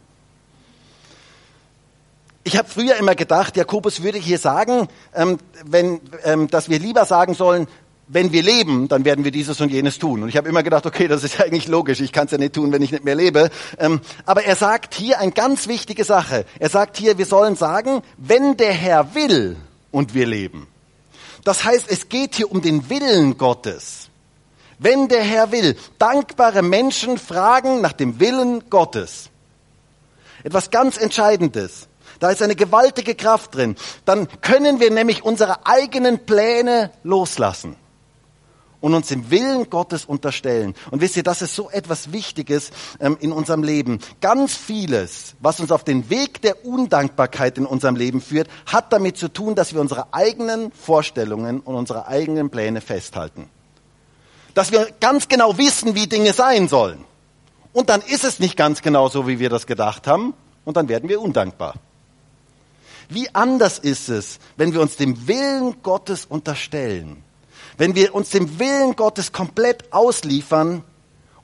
[2.43, 7.05] Ich habe früher immer gedacht, Jakobus würde hier sagen, ähm, wenn, ähm, dass wir lieber
[7.05, 7.67] sagen sollen,
[8.13, 10.23] wenn wir leben, dann werden wir dieses und jenes tun.
[10.23, 12.55] Und ich habe immer gedacht, okay, das ist eigentlich logisch, ich kann es ja nicht
[12.55, 13.51] tun, wenn ich nicht mehr lebe.
[13.79, 16.45] Ähm, aber er sagt hier eine ganz wichtige Sache.
[16.59, 19.57] Er sagt hier, wir sollen sagen, wenn der Herr will
[19.91, 20.67] und wir leben.
[21.45, 24.09] Das heißt, es geht hier um den Willen Gottes.
[24.79, 29.29] Wenn der Herr will, dankbare Menschen fragen nach dem Willen Gottes.
[30.43, 31.90] Etwas ganz Entscheidendes.
[32.21, 33.75] Da ist eine gewaltige Kraft drin.
[34.05, 37.77] Dann können wir nämlich unsere eigenen Pläne loslassen.
[38.81, 40.75] und uns dem Willen Gottes unterstellen.
[40.91, 43.99] Und wisst ihr, das ist so etwas Wichtiges ähm, in unserem Leben.
[44.23, 49.19] Ganz vieles, was uns auf den Weg der Undankbarkeit in unserem Leben führt, hat damit
[49.19, 53.51] zu tun, dass wir unsere eigenen Vorstellungen und unsere eigenen Pläne festhalten.
[54.55, 57.05] Dass wir ganz genau wissen, wie Dinge sein sollen.
[57.75, 60.33] Und dann ist es nicht ganz genau so, wie wir das gedacht haben.
[60.65, 61.75] Und dann werden wir undankbar.
[63.11, 67.23] Wie anders ist es, wenn wir uns dem Willen Gottes unterstellen?
[67.77, 70.85] Wenn wir uns dem Willen Gottes komplett ausliefern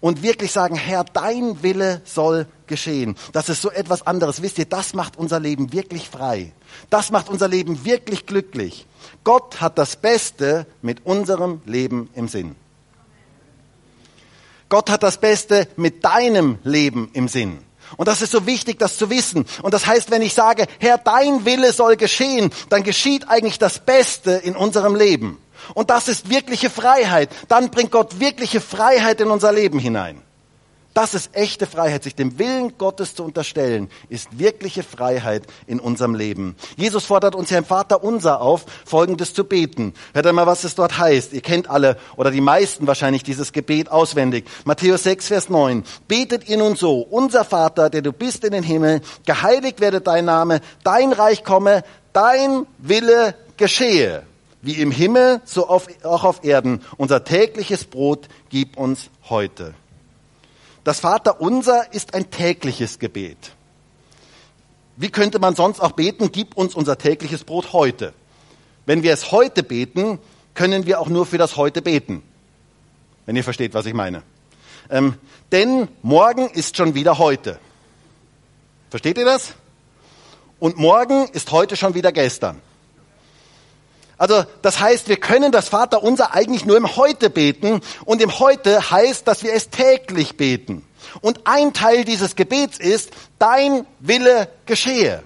[0.00, 3.16] und wirklich sagen, Herr, dein Wille soll geschehen.
[3.32, 4.42] Das ist so etwas anderes.
[4.42, 6.52] Wisst ihr, das macht unser Leben wirklich frei.
[6.88, 8.86] Das macht unser Leben wirklich glücklich.
[9.24, 12.54] Gott hat das Beste mit unserem Leben im Sinn.
[14.68, 17.65] Gott hat das Beste mit deinem Leben im Sinn.
[17.96, 19.46] Und das ist so wichtig, das zu wissen.
[19.62, 23.78] Und das heißt, wenn ich sage, Herr, dein Wille soll geschehen, dann geschieht eigentlich das
[23.78, 25.38] Beste in unserem Leben.
[25.74, 27.30] Und das ist wirkliche Freiheit.
[27.48, 30.22] Dann bringt Gott wirkliche Freiheit in unser Leben hinein.
[30.96, 32.04] Das ist echte Freiheit.
[32.04, 36.56] Sich dem Willen Gottes zu unterstellen, ist wirkliche Freiheit in unserem Leben.
[36.78, 39.92] Jesus fordert uns ja im Vater unser auf, Folgendes zu beten.
[40.14, 41.34] Hört einmal, was es dort heißt.
[41.34, 44.46] Ihr kennt alle oder die meisten wahrscheinlich dieses Gebet auswendig.
[44.64, 45.84] Matthäus 6, Vers 9.
[46.08, 47.00] Betet ihr nun so.
[47.00, 51.84] Unser Vater, der du bist in den Himmel, geheiligt werde dein Name, dein Reich komme,
[52.14, 54.22] dein Wille geschehe.
[54.62, 56.80] Wie im Himmel, so auch auf Erden.
[56.96, 59.74] Unser tägliches Brot gib uns heute.
[60.86, 63.56] Das Vaterunser ist ein tägliches Gebet.
[64.94, 68.14] Wie könnte man sonst auch beten, gib uns unser tägliches Brot heute?
[68.84, 70.20] Wenn wir es heute beten,
[70.54, 72.22] können wir auch nur für das heute beten.
[73.24, 74.22] Wenn ihr versteht, was ich meine.
[74.88, 75.16] Ähm,
[75.50, 77.58] denn morgen ist schon wieder heute.
[78.88, 79.54] Versteht ihr das?
[80.60, 82.62] Und morgen ist heute schon wieder gestern.
[84.18, 88.90] Also das heißt, wir können das Vaterunser eigentlich nur im Heute beten und im Heute
[88.90, 90.86] heißt, dass wir es täglich beten.
[91.20, 95.22] Und ein Teil dieses Gebets ist, dein Wille geschehe.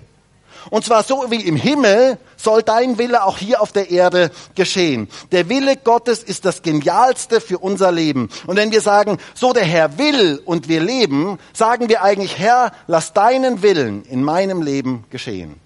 [0.69, 5.09] Und zwar so wie im Himmel soll dein Wille auch hier auf der Erde geschehen.
[5.33, 8.29] Der Wille Gottes ist das Genialste für unser Leben.
[8.47, 12.73] Und wenn wir sagen, so der Herr will und wir leben, sagen wir eigentlich, Herr,
[12.87, 15.61] lass deinen Willen in meinem Leben geschehen.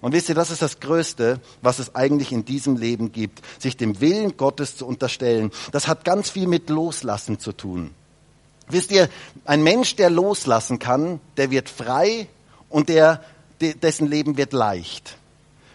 [0.00, 3.76] Und wisst ihr, das ist das Größte, was es eigentlich in diesem Leben gibt, sich
[3.76, 5.50] dem Willen Gottes zu unterstellen.
[5.72, 7.90] Das hat ganz viel mit Loslassen zu tun.
[8.68, 9.08] Wisst ihr,
[9.44, 12.28] ein Mensch, der loslassen kann, der wird frei
[12.68, 13.22] und der,
[13.60, 15.16] dessen Leben wird leicht.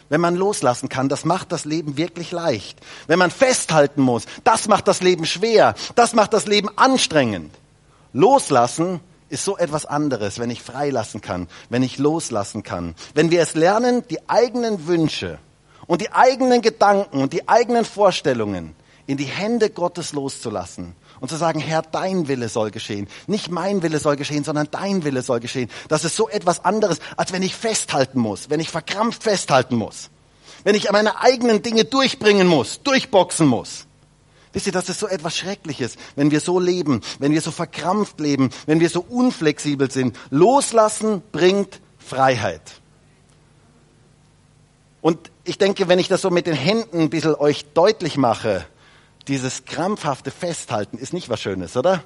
[0.10, 2.80] Wenn man loslassen kann, das macht das Leben wirklich leicht.
[3.08, 7.54] Wenn man festhalten muss, das macht das Leben schwer, das macht das Leben anstrengend.
[8.14, 12.96] Loslassen ist so etwas anderes, wenn ich freilassen kann, wenn ich loslassen kann.
[13.14, 15.40] Wenn wir es lernen, die eigenen Wünsche
[15.88, 18.76] und die eigenen Gedanken und die eigenen Vorstellungen
[19.08, 23.08] in die Hände Gottes loszulassen und zu sagen, Herr, dein Wille soll geschehen.
[23.28, 25.70] Nicht mein Wille soll geschehen, sondern dein Wille soll geschehen.
[25.88, 30.10] Das ist so etwas anderes, als wenn ich festhalten muss, wenn ich verkrampft festhalten muss,
[30.64, 33.85] wenn ich meine eigenen Dinge durchbringen muss, durchboxen muss.
[34.56, 38.22] Wisst ihr, das ist so etwas Schreckliches, wenn wir so leben, wenn wir so verkrampft
[38.22, 40.18] leben, wenn wir so unflexibel sind.
[40.30, 42.62] Loslassen bringt Freiheit.
[45.02, 48.66] Und ich denke, wenn ich das so mit den Händen ein bisschen euch deutlich mache,
[49.28, 52.06] dieses krampfhafte Festhalten ist nicht was Schönes, oder?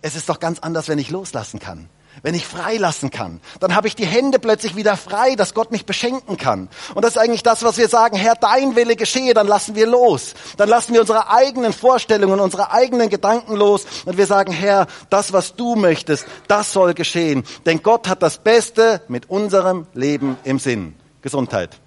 [0.00, 1.88] Es ist doch ganz anders, wenn ich loslassen kann
[2.22, 5.86] wenn ich freilassen kann, dann habe ich die Hände plötzlich wieder frei, dass Gott mich
[5.86, 6.68] beschenken kann.
[6.94, 9.86] Und das ist eigentlich das, was wir sagen, Herr, dein Wille geschehe, dann lassen wir
[9.86, 10.34] los.
[10.56, 15.32] Dann lassen wir unsere eigenen Vorstellungen, unsere eigenen Gedanken los und wir sagen, Herr, das,
[15.32, 17.44] was du möchtest, das soll geschehen.
[17.66, 20.94] Denn Gott hat das Beste mit unserem Leben im Sinn.
[21.22, 21.80] Gesundheit.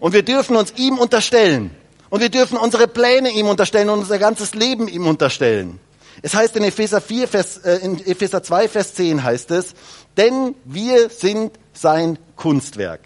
[0.00, 1.70] Und wir dürfen uns ihm unterstellen.
[2.10, 5.80] Und wir dürfen unsere Pläne ihm unterstellen und unser ganzes Leben ihm unterstellen.
[6.22, 9.74] Es heißt in Epheser, 4, Vers, äh, in Epheser 2, Vers 10 heißt es,
[10.16, 13.00] denn wir sind sein Kunstwerk.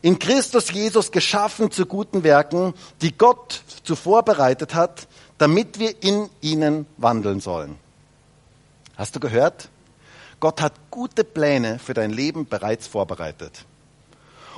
[0.00, 5.06] In Christus Jesus geschaffen zu guten Werken, die Gott zuvor bereitet hat,
[5.38, 7.78] damit wir in ihnen wandeln sollen.
[8.96, 9.68] Hast du gehört?
[10.40, 13.64] Gott hat gute Pläne für dein Leben bereits vorbereitet.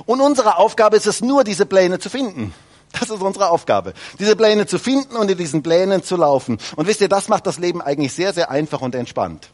[0.05, 2.53] Und unsere Aufgabe ist es nur, diese Pläne zu finden.
[2.99, 6.57] Das ist unsere Aufgabe, diese Pläne zu finden und in diesen Plänen zu laufen.
[6.75, 9.49] Und wisst ihr, das macht das Leben eigentlich sehr, sehr einfach und entspannt.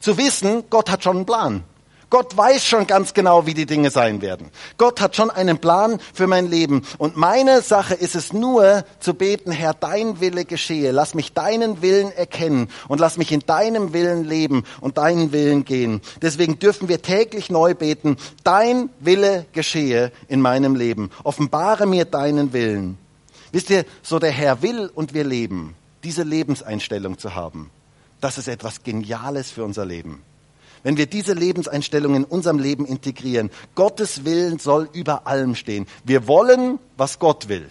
[0.00, 1.64] Zu wissen, Gott hat schon einen Plan.
[2.08, 4.50] Gott weiß schon ganz genau, wie die Dinge sein werden.
[4.78, 6.82] Gott hat schon einen Plan für mein Leben.
[6.98, 10.92] Und meine Sache ist es nur zu beten, Herr, dein Wille geschehe.
[10.92, 15.64] Lass mich deinen Willen erkennen und lass mich in deinem Willen leben und deinen Willen
[15.64, 16.00] gehen.
[16.22, 21.10] Deswegen dürfen wir täglich neu beten, dein Wille geschehe in meinem Leben.
[21.24, 22.98] Offenbare mir deinen Willen.
[23.50, 25.74] Wisst ihr, so der Herr will und wir leben.
[26.06, 27.70] diese Lebenseinstellung zu haben,
[28.20, 30.22] das ist etwas Geniales für unser Leben.
[30.86, 35.88] Wenn wir diese Lebenseinstellung in unserem Leben integrieren, Gottes Willen soll über allem stehen.
[36.04, 37.68] Wir wollen, was Gott will.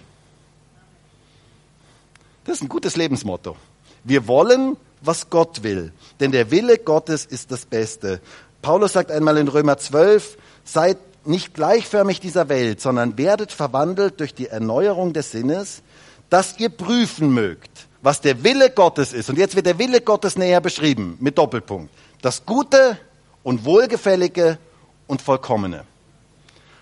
[2.43, 3.56] Das ist ein gutes Lebensmotto.
[4.04, 5.93] Wir wollen, was Gott will.
[6.19, 8.19] Denn der Wille Gottes ist das Beste.
[8.62, 14.34] Paulus sagt einmal in Römer 12, seid nicht gleichförmig dieser Welt, sondern werdet verwandelt durch
[14.34, 15.84] die Erneuerung des Sinnes,
[16.30, 19.30] dass ihr prüfen mögt, was der Wille Gottes ist.
[19.30, 21.89] Und jetzt wird der Wille Gottes näher beschrieben mit Doppelpunkt.
[22.25, 22.97] Das Gute
[23.43, 24.57] und Wohlgefällige
[25.05, 25.83] und Vollkommene.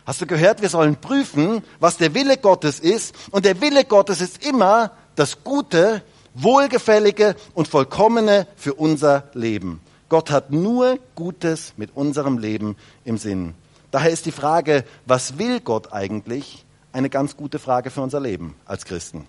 [0.06, 3.14] Hast du gehört, wir sollen prüfen, was der Wille Gottes ist.
[3.30, 6.02] Und der Wille Gottes ist immer das Gute,
[6.34, 9.82] Wohlgefällige und Vollkommene für unser Leben.
[10.08, 13.54] Gott hat nur Gutes mit unserem Leben im Sinn.
[13.92, 18.56] Daher ist die Frage, was will Gott eigentlich, eine ganz gute Frage für unser Leben
[18.64, 19.28] als Christen.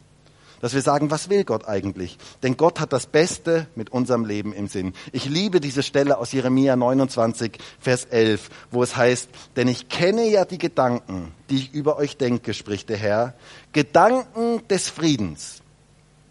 [0.60, 2.16] Dass wir sagen, was will Gott eigentlich?
[2.42, 4.94] Denn Gott hat das Beste mit unserem Leben im Sinn.
[5.12, 10.28] Ich liebe diese Stelle aus Jeremia 29, Vers 11, wo es heißt, denn ich kenne
[10.28, 13.34] ja die Gedanken, die ich über euch denke, spricht der Herr,
[13.72, 15.62] Gedanken des Friedens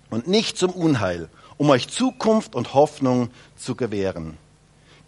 [0.10, 4.38] und nicht zum Unheil, um euch Zukunft und Hoffnung zu gewähren.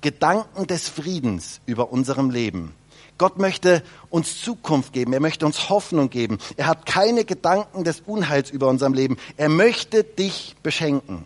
[0.01, 2.73] Gedanken des Friedens über unserem Leben.
[3.17, 5.13] Gott möchte uns Zukunft geben.
[5.13, 6.37] Er möchte uns Hoffnung geben.
[6.57, 9.17] Er hat keine Gedanken des Unheils über unserem Leben.
[9.37, 11.25] Er möchte dich beschenken.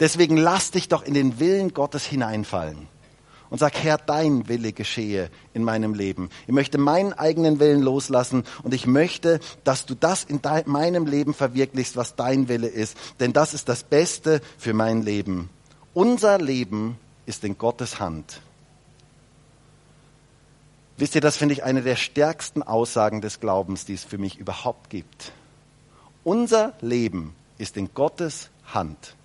[0.00, 2.88] Deswegen lass dich doch in den Willen Gottes hineinfallen
[3.50, 6.30] und sag, Herr, dein Wille geschehe in meinem Leben.
[6.46, 11.34] Ich möchte meinen eigenen Willen loslassen und ich möchte, dass du das in meinem Leben
[11.34, 12.96] verwirklichst, was dein Wille ist.
[13.18, 15.50] Denn das ist das Beste für mein Leben.
[15.92, 18.40] Unser Leben ist in Gottes Hand.
[21.00, 24.36] Wisst ihr, das finde ich eine der stärksten Aussagen des Glaubens, die es für mich
[24.36, 25.32] überhaupt gibt.
[26.24, 29.16] Unser Leben ist in Gottes Hand.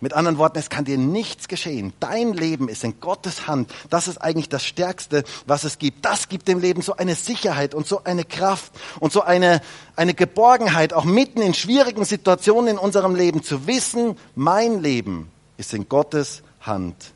[0.00, 1.92] Mit anderen Worten, es kann dir nichts geschehen.
[1.98, 3.74] Dein Leben ist in Gottes Hand.
[3.90, 6.04] Das ist eigentlich das Stärkste, was es gibt.
[6.04, 9.62] Das gibt dem Leben so eine Sicherheit und so eine Kraft und so eine,
[9.96, 15.74] eine Geborgenheit, auch mitten in schwierigen Situationen in unserem Leben zu wissen, mein Leben ist
[15.74, 17.14] in Gottes Hand.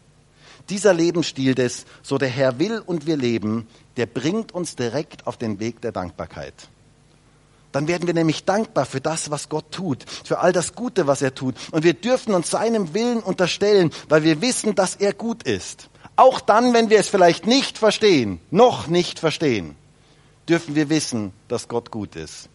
[0.69, 5.37] Dieser Lebensstil des, so der Herr will und wir leben, der bringt uns direkt auf
[5.37, 6.55] den Weg der Dankbarkeit.
[7.73, 11.23] Dann werden wir nämlich dankbar für das, was Gott tut, für all das Gute, was
[11.23, 11.57] er tut.
[11.73, 15.89] Und wir dürfen uns seinem Willen unterstellen, weil wir wissen, dass er gut ist.
[16.15, 19.75] Auch dann, wenn wir es vielleicht nicht verstehen, noch nicht verstehen,
[20.49, 22.49] dürfen wir wissen, dass Gott gut ist.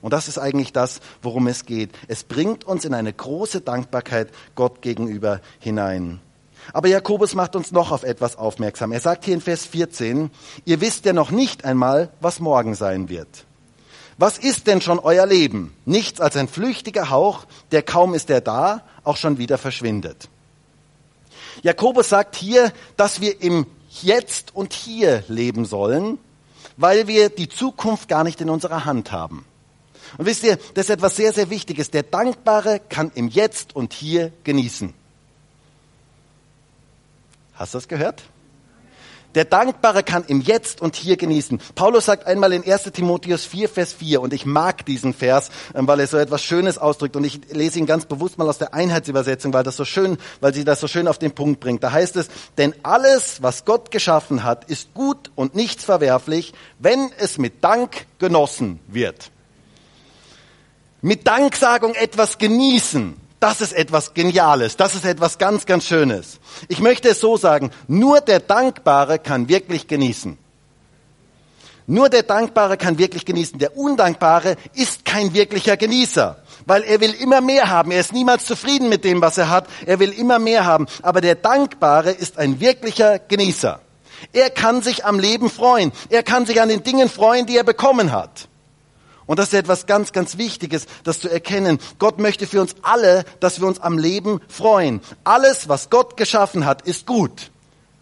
[0.00, 1.90] Und das ist eigentlich das, worum es geht.
[2.08, 6.20] Es bringt uns in eine große Dankbarkeit Gott gegenüber hinein.
[6.72, 8.92] Aber Jakobus macht uns noch auf etwas aufmerksam.
[8.92, 10.30] Er sagt hier in Vers 14,
[10.64, 13.44] ihr wisst ja noch nicht einmal, was morgen sein wird.
[14.16, 15.74] Was ist denn schon euer Leben?
[15.84, 20.28] Nichts als ein flüchtiger Hauch, der kaum ist er da, auch schon wieder verschwindet.
[21.62, 23.66] Jakobus sagt hier, dass wir im
[24.02, 26.18] Jetzt und Hier leben sollen,
[26.76, 29.44] weil wir die Zukunft gar nicht in unserer Hand haben.
[30.18, 31.90] Und wisst ihr, das ist etwas sehr, sehr Wichtiges.
[31.90, 34.94] Der Dankbare kann im Jetzt und Hier genießen.
[37.54, 38.22] Hast du das gehört?
[39.34, 41.60] Der Dankbare kann im Jetzt und Hier genießen.
[41.74, 45.88] Paulus sagt einmal in 1 Timotheus 4, Vers 4, und ich mag diesen Vers, ähm,
[45.88, 48.74] weil er so etwas Schönes ausdrückt, und ich lese ihn ganz bewusst mal aus der
[48.74, 51.82] Einheitsübersetzung, weil das so schön, weil sie das so schön auf den Punkt bringt.
[51.82, 57.10] Da heißt es, denn alles, was Gott geschaffen hat, ist gut und nichts verwerflich, wenn
[57.18, 59.32] es mit Dank genossen wird.
[61.02, 66.40] Mit Danksagung etwas genießen das ist etwas Geniales, das ist etwas ganz, ganz Schönes.
[66.68, 70.38] Ich möchte es so sagen, nur der Dankbare kann wirklich genießen.
[71.86, 73.58] Nur der Dankbare kann wirklich genießen.
[73.58, 77.90] Der Undankbare ist kein wirklicher Genießer, weil er will immer mehr haben.
[77.90, 79.66] Er ist niemals zufrieden mit dem, was er hat.
[79.84, 80.86] Er will immer mehr haben.
[81.02, 83.78] Aber der Dankbare ist ein wirklicher Genießer.
[84.32, 85.92] Er kann sich am Leben freuen.
[86.08, 88.48] Er kann sich an den Dingen freuen, die er bekommen hat.
[89.26, 91.78] Und das ist etwas ganz, ganz Wichtiges, das zu erkennen.
[91.98, 95.00] Gott möchte für uns alle, dass wir uns am Leben freuen.
[95.24, 97.50] Alles, was Gott geschaffen hat, ist gut,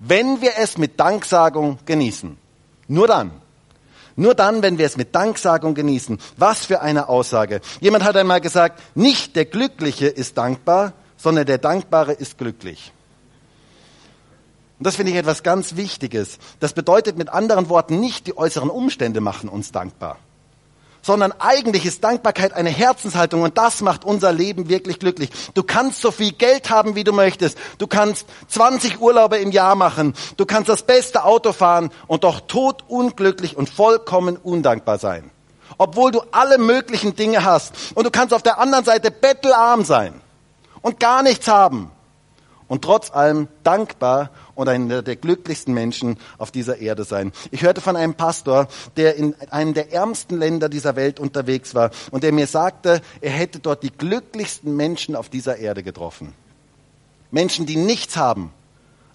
[0.01, 2.37] wenn wir es mit Danksagung genießen.
[2.89, 3.31] Nur dann.
[4.17, 6.19] Nur dann, wenn wir es mit Danksagung genießen.
[6.37, 7.61] Was für eine Aussage.
[7.81, 12.93] Jemand hat einmal gesagt, nicht der Glückliche ist dankbar, sondern der Dankbare ist glücklich.
[14.79, 16.39] Und das finde ich etwas ganz Wichtiges.
[16.59, 20.19] Das bedeutet mit anderen Worten nicht, die äußeren Umstände machen uns dankbar
[21.03, 25.31] sondern eigentlich ist Dankbarkeit eine Herzenshaltung und das macht unser Leben wirklich glücklich.
[25.55, 27.59] Du kannst so viel Geld haben, wie du möchtest.
[27.79, 30.15] Du kannst 20 Urlaube im Jahr machen.
[30.37, 35.31] Du kannst das beste Auto fahren und doch tot unglücklich und vollkommen undankbar sein.
[35.79, 37.73] obwohl du alle möglichen Dinge hast.
[37.95, 40.21] Und du kannst auf der anderen Seite bettelarm sein
[40.81, 41.91] und gar nichts haben.
[42.69, 47.33] Und trotz allem dankbar und einer der glücklichsten Menschen auf dieser Erde sein.
[47.51, 51.91] Ich hörte von einem Pastor, der in einem der ärmsten Länder dieser Welt unterwegs war
[52.11, 56.35] und der mir sagte, er hätte dort die glücklichsten Menschen auf dieser Erde getroffen.
[57.31, 58.53] Menschen, die nichts haben,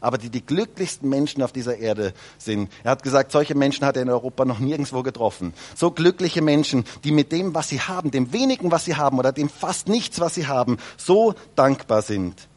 [0.02, 2.72] aber die die glücklichsten Menschen auf dieser Erde sind.
[2.84, 5.54] Er hat gesagt, solche Menschen hat er in Europa noch nirgendwo getroffen.
[5.76, 9.32] So glückliche Menschen, die mit dem, was sie haben, dem wenigen, was sie haben oder
[9.32, 12.48] dem fast nichts, was sie haben, so dankbar sind.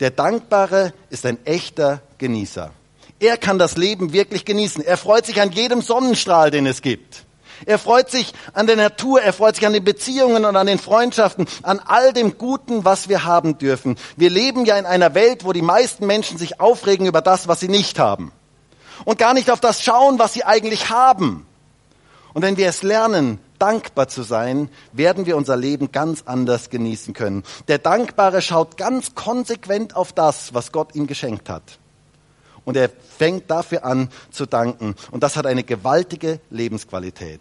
[0.00, 2.70] Der Dankbare ist ein echter Genießer.
[3.20, 4.84] Er kann das Leben wirklich genießen.
[4.84, 7.24] Er freut sich an jedem Sonnenstrahl, den es gibt.
[7.66, 10.78] Er freut sich an der Natur, er freut sich an den Beziehungen und an den
[10.78, 13.96] Freundschaften, an all dem Guten, was wir haben dürfen.
[14.16, 17.58] Wir leben ja in einer Welt, wo die meisten Menschen sich aufregen über das, was
[17.58, 18.30] sie nicht haben.
[19.04, 21.47] Und gar nicht auf das schauen, was sie eigentlich haben.
[22.34, 27.14] Und wenn wir es lernen, dankbar zu sein, werden wir unser Leben ganz anders genießen
[27.14, 27.42] können.
[27.68, 31.78] Der Dankbare schaut ganz konsequent auf das, was Gott ihm geschenkt hat.
[32.64, 34.94] Und er fängt dafür an zu danken.
[35.10, 37.40] Und das hat eine gewaltige Lebensqualität.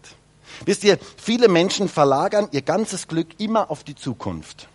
[0.66, 4.68] Wisst ihr, viele Menschen verlagern ihr ganzes Glück immer auf die Zukunft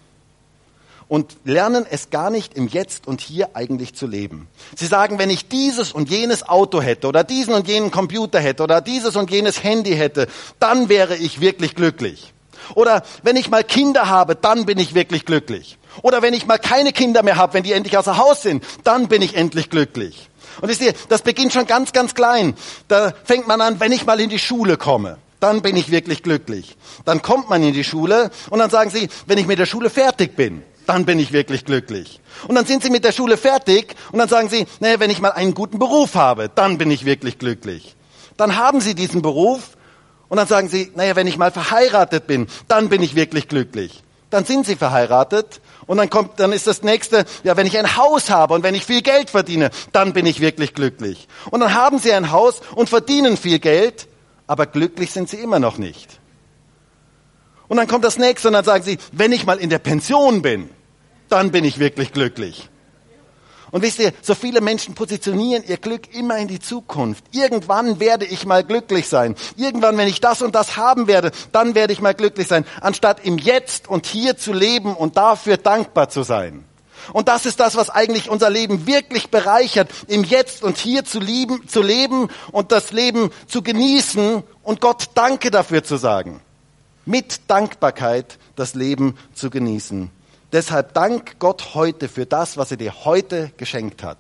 [1.09, 4.49] und lernen es gar nicht im Jetzt und Hier eigentlich zu leben.
[4.77, 8.63] Sie sagen, wenn ich dieses und jenes Auto hätte oder diesen und jenen Computer hätte
[8.63, 10.29] oder dieses und jenes Handy hätte,
[10.59, 12.33] dann wäre ich wirklich glücklich.
[12.75, 15.79] Oder wenn ich mal Kinder habe, dann bin ich wirklich glücklich.
[16.03, 19.09] Oder wenn ich mal keine Kinder mehr habe, wenn die endlich außer Haus sind, dann
[19.09, 20.31] bin ich endlich glücklich.
[20.61, 22.55] Und wisst ihr, das beginnt schon ganz, ganz klein.
[22.89, 26.23] Da fängt man an, wenn ich mal in die Schule komme, dann bin ich wirklich
[26.23, 26.77] glücklich.
[27.05, 29.91] Dann kommt man in die Schule und dann sagen sie, wenn ich mit der Schule
[29.91, 32.21] fertig bin, dann bin ich wirklich glücklich.
[32.49, 35.21] Und dann sind sie mit der Schule fertig und dann sagen sie, naja, wenn ich
[35.21, 37.97] mal einen guten Beruf habe, dann bin ich wirklich glücklich.
[38.37, 39.77] Dann haben sie diesen Beruf
[40.29, 44.03] und dann sagen sie, naja, wenn ich mal verheiratet bin, dann bin ich wirklich glücklich.
[44.31, 47.97] Dann sind sie verheiratet und dann kommt, dann ist das nächste, ja, wenn ich ein
[47.97, 51.29] Haus habe und wenn ich viel Geld verdiene, dann bin ich wirklich glücklich.
[51.51, 54.09] Und dann haben sie ein Haus und verdienen viel Geld,
[54.47, 56.22] aber glücklich sind sie immer noch nicht.
[57.73, 60.43] Und dann kommt das nächste und dann sagen sie, wenn ich mal in der Pension
[60.43, 60.69] bin,
[61.31, 62.69] dann bin ich wirklich glücklich.
[63.71, 67.25] Und wisst ihr, so viele Menschen positionieren ihr Glück immer in die Zukunft.
[67.31, 69.37] Irgendwann werde ich mal glücklich sein.
[69.57, 72.67] Irgendwann, wenn ich das und das haben werde, dann werde ich mal glücklich sein.
[72.83, 76.67] Anstatt im Jetzt und hier zu leben und dafür dankbar zu sein.
[77.15, 81.21] Und das ist das, was eigentlich unser Leben wirklich bereichert, im Jetzt und hier zu,
[81.21, 86.43] lieben, zu leben und das Leben zu genießen und Gott Danke dafür zu sagen
[87.05, 90.11] mit Dankbarkeit das Leben zu genießen.
[90.53, 94.19] Deshalb dank Gott heute für das, was er dir heute geschenkt hat.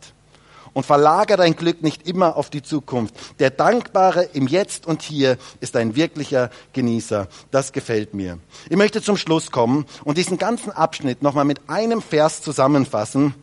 [0.73, 3.15] Und verlager dein Glück nicht immer auf die Zukunft.
[3.41, 7.29] Der Dankbare im Jetzt und Hier ist ein wirklicher Genießer.
[7.51, 8.39] Das gefällt mir.
[8.71, 13.35] Ich möchte zum Schluss kommen und diesen ganzen Abschnitt nochmal mit einem Vers zusammenfassen,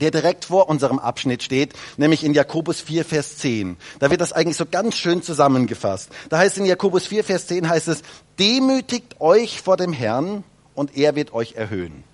[0.00, 3.76] der direkt vor unserem Abschnitt steht, nämlich in Jakobus 4, Vers 10.
[3.98, 6.10] Da wird das eigentlich so ganz schön zusammengefasst.
[6.28, 8.02] Da heißt in Jakobus 4, Vers 10 heißt es,
[8.38, 10.44] demütigt euch vor dem Herrn
[10.74, 12.04] und er wird euch erhöhen.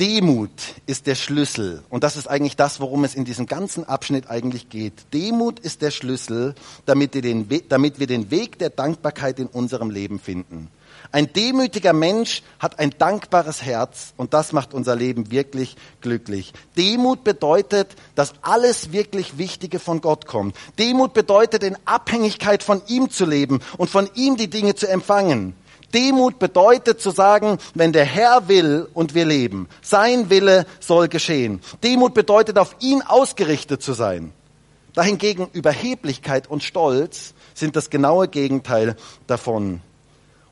[0.00, 0.50] Demut
[0.86, 4.68] ist der Schlüssel und das ist eigentlich das, worum es in diesem ganzen Abschnitt eigentlich
[4.68, 4.92] geht.
[5.12, 9.90] Demut ist der Schlüssel, damit wir den, damit wir den Weg der Dankbarkeit in unserem
[9.90, 10.68] Leben finden.
[11.14, 16.52] Ein demütiger Mensch hat ein dankbares Herz und das macht unser Leben wirklich glücklich.
[16.76, 20.56] Demut bedeutet, dass alles wirklich Wichtige von Gott kommt.
[20.76, 25.54] Demut bedeutet, in Abhängigkeit von ihm zu leben und von ihm die Dinge zu empfangen.
[25.94, 31.60] Demut bedeutet zu sagen, wenn der Herr will und wir leben, sein Wille soll geschehen.
[31.84, 34.32] Demut bedeutet, auf ihn ausgerichtet zu sein.
[34.94, 38.96] Dahingegen Überheblichkeit und Stolz sind das genaue Gegenteil
[39.28, 39.80] davon.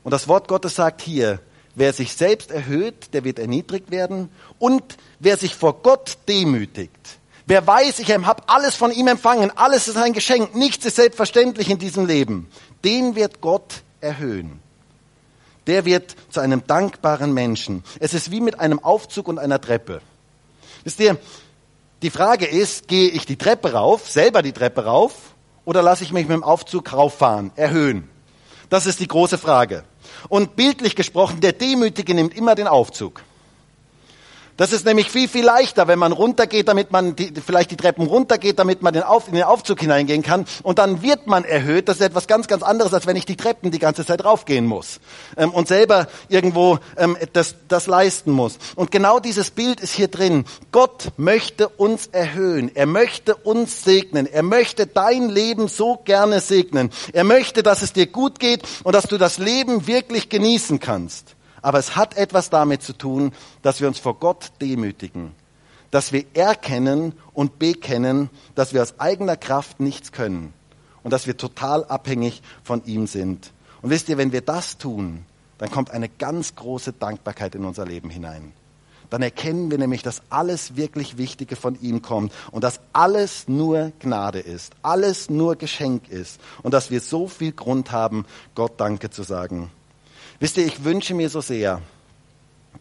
[0.03, 1.39] Und das Wort Gottes sagt hier,
[1.75, 4.29] wer sich selbst erhöht, der wird erniedrigt werden.
[4.59, 9.87] Und wer sich vor Gott demütigt, wer weiß, ich habe alles von ihm empfangen, alles
[9.87, 12.49] ist ein Geschenk, nichts ist selbstverständlich in diesem Leben,
[12.83, 14.59] den wird Gott erhöhen.
[15.67, 17.85] Der wird zu einem dankbaren Menschen.
[17.99, 20.01] Es ist wie mit einem Aufzug und einer Treppe.
[20.83, 21.17] Wisst ihr,
[22.01, 25.13] die Frage ist, gehe ich die Treppe rauf, selber die Treppe rauf,
[25.63, 28.09] oder lasse ich mich mit dem Aufzug rauffahren, erhöhen?
[28.69, 29.85] Das ist die große Frage.
[30.29, 33.21] Und bildlich gesprochen, der Demütige nimmt immer den Aufzug.
[34.63, 38.07] Das ist nämlich viel, viel leichter, wenn man runtergeht, damit man die, vielleicht die Treppen
[38.07, 40.45] runtergeht, damit man den Auf, in den Aufzug hineingehen kann.
[40.63, 41.89] Und dann wird man erhöht.
[41.89, 44.65] Das ist etwas ganz, ganz anderes, als wenn ich die Treppen die ganze Zeit raufgehen
[44.65, 45.01] muss
[45.35, 48.57] ähm, und selber irgendwo ähm, das, das leisten muss.
[48.77, 50.45] Und genau dieses Bild ist hier drin.
[50.71, 52.73] Gott möchte uns erhöhen.
[52.73, 54.27] Er möchte uns segnen.
[54.27, 56.89] Er möchte dein Leben so gerne segnen.
[57.11, 61.35] Er möchte, dass es dir gut geht und dass du das Leben wirklich genießen kannst.
[61.63, 63.31] Aber es hat etwas damit zu tun,
[63.63, 65.31] dass wir uns vor Gott demütigen,
[65.89, 70.53] dass wir erkennen und bekennen, dass wir aus eigener Kraft nichts können
[71.03, 73.51] und dass wir total abhängig von ihm sind.
[73.81, 75.25] Und wisst ihr, wenn wir das tun,
[75.57, 78.51] dann kommt eine ganz große Dankbarkeit in unser Leben hinein.
[79.09, 83.93] Dann erkennen wir nämlich, dass alles wirklich Wichtige von ihm kommt und dass alles nur
[83.99, 89.11] Gnade ist, alles nur Geschenk ist und dass wir so viel Grund haben, Gott Danke
[89.11, 89.69] zu sagen.
[90.43, 91.81] Wisst ihr, ich wünsche mir so sehr,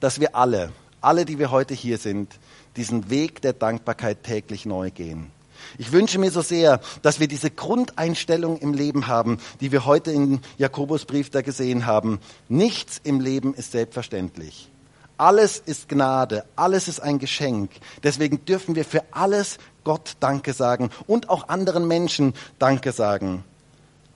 [0.01, 2.41] dass wir alle, alle, die wir heute hier sind,
[2.75, 5.31] diesen Weg der Dankbarkeit täglich neu gehen.
[5.79, 10.11] Ich wünsche mir so sehr, dass wir diese Grundeinstellung im Leben haben, die wir heute
[10.11, 12.19] im Jakobusbrief da gesehen haben.
[12.49, 14.69] Nichts im Leben ist selbstverständlich.
[15.17, 17.71] Alles ist Gnade, alles ist ein Geschenk.
[18.03, 23.45] Deswegen dürfen wir für alles Gott Danke sagen und auch anderen Menschen Danke sagen.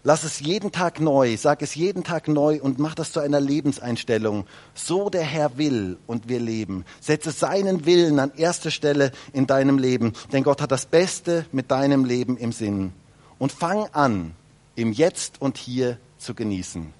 [0.08, 3.40] Lass es jeden Tag neu, sag es jeden Tag neu und mach das zu einer
[3.40, 4.46] Lebenseinstellung.
[4.72, 6.84] So der Herr will und wir leben.
[7.00, 11.72] Setze seinen Willen an erste Stelle in deinem Leben, denn Gott hat das Beste mit
[11.72, 12.92] deinem Leben im Sinn.
[13.40, 14.36] Und fang an,
[14.76, 16.94] im Jetzt und Hier zu genießen.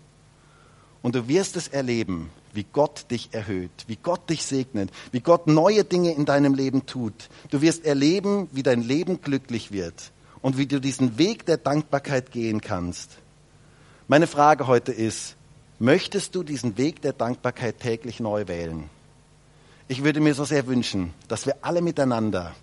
[1.01, 5.47] Und du wirst es erleben, wie Gott dich erhöht, wie Gott dich segnet, wie Gott
[5.47, 7.29] neue Dinge in deinem Leben tut.
[7.51, 10.11] Du wirst erleben, wie dein Leben glücklich wird
[10.43, 13.19] und wie du diesen Weg der Dankbarkeit gehen kannst.
[14.09, 15.37] Meine Frage heute ist,
[15.79, 18.89] möchtest du diesen Weg der Dankbarkeit täglich neu wählen?
[19.89, 22.55] Ich würde mir so sehr wünschen, dass wir alle miteinander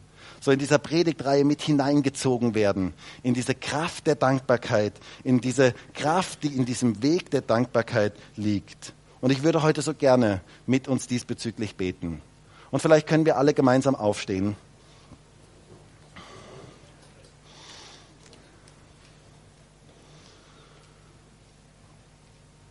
[0.43, 2.93] so in dieser Predigtreihe mit hineingezogen werden,
[3.23, 4.91] in diese Kraft der Dankbarkeit,
[5.23, 8.93] in diese Kraft, die in diesem Weg der Dankbarkeit liegt.
[9.21, 12.21] Und ich würde heute so gerne mit uns diesbezüglich beten.
[12.71, 14.57] Und vielleicht können wir alle gemeinsam aufstehen.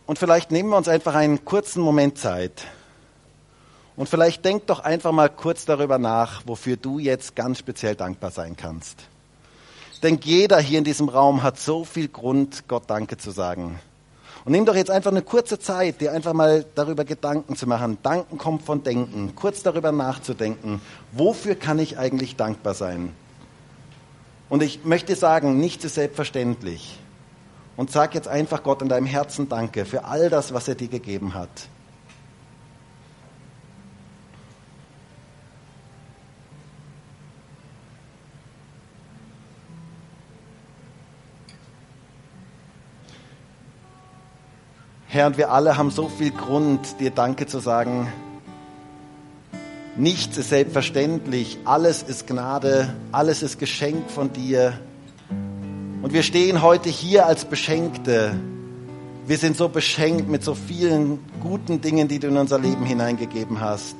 [0.05, 2.65] Und vielleicht nehmen wir uns einfach einen kurzen Moment Zeit.
[3.95, 8.31] Und vielleicht denk doch einfach mal kurz darüber nach, wofür du jetzt ganz speziell dankbar
[8.31, 8.97] sein kannst.
[10.01, 13.79] Denke, jeder hier in diesem Raum hat so viel Grund, Gott Danke zu sagen.
[14.43, 17.97] Und nimm doch jetzt einfach eine kurze Zeit, dir einfach mal darüber Gedanken zu machen.
[18.03, 19.35] Danken kommt von Denken.
[19.35, 20.81] Kurz darüber nachzudenken.
[21.13, 23.13] Wofür kann ich eigentlich dankbar sein?
[24.49, 26.99] Und ich möchte sagen, nichts ist selbstverständlich
[27.75, 30.87] und sag jetzt einfach Gott in deinem Herzen Danke für all das, was er dir
[30.87, 31.49] gegeben hat.
[45.07, 48.11] Herr, und wir alle haben so viel Grund, dir Danke zu sagen.
[49.95, 54.73] Nichts ist selbstverständlich, alles ist Gnade, alles ist Geschenk von dir.
[56.03, 58.33] Und wir stehen heute hier als Beschenkte.
[59.25, 63.61] Wir sind so beschenkt mit so vielen guten Dingen, die du in unser Leben hineingegeben
[63.61, 63.95] hast.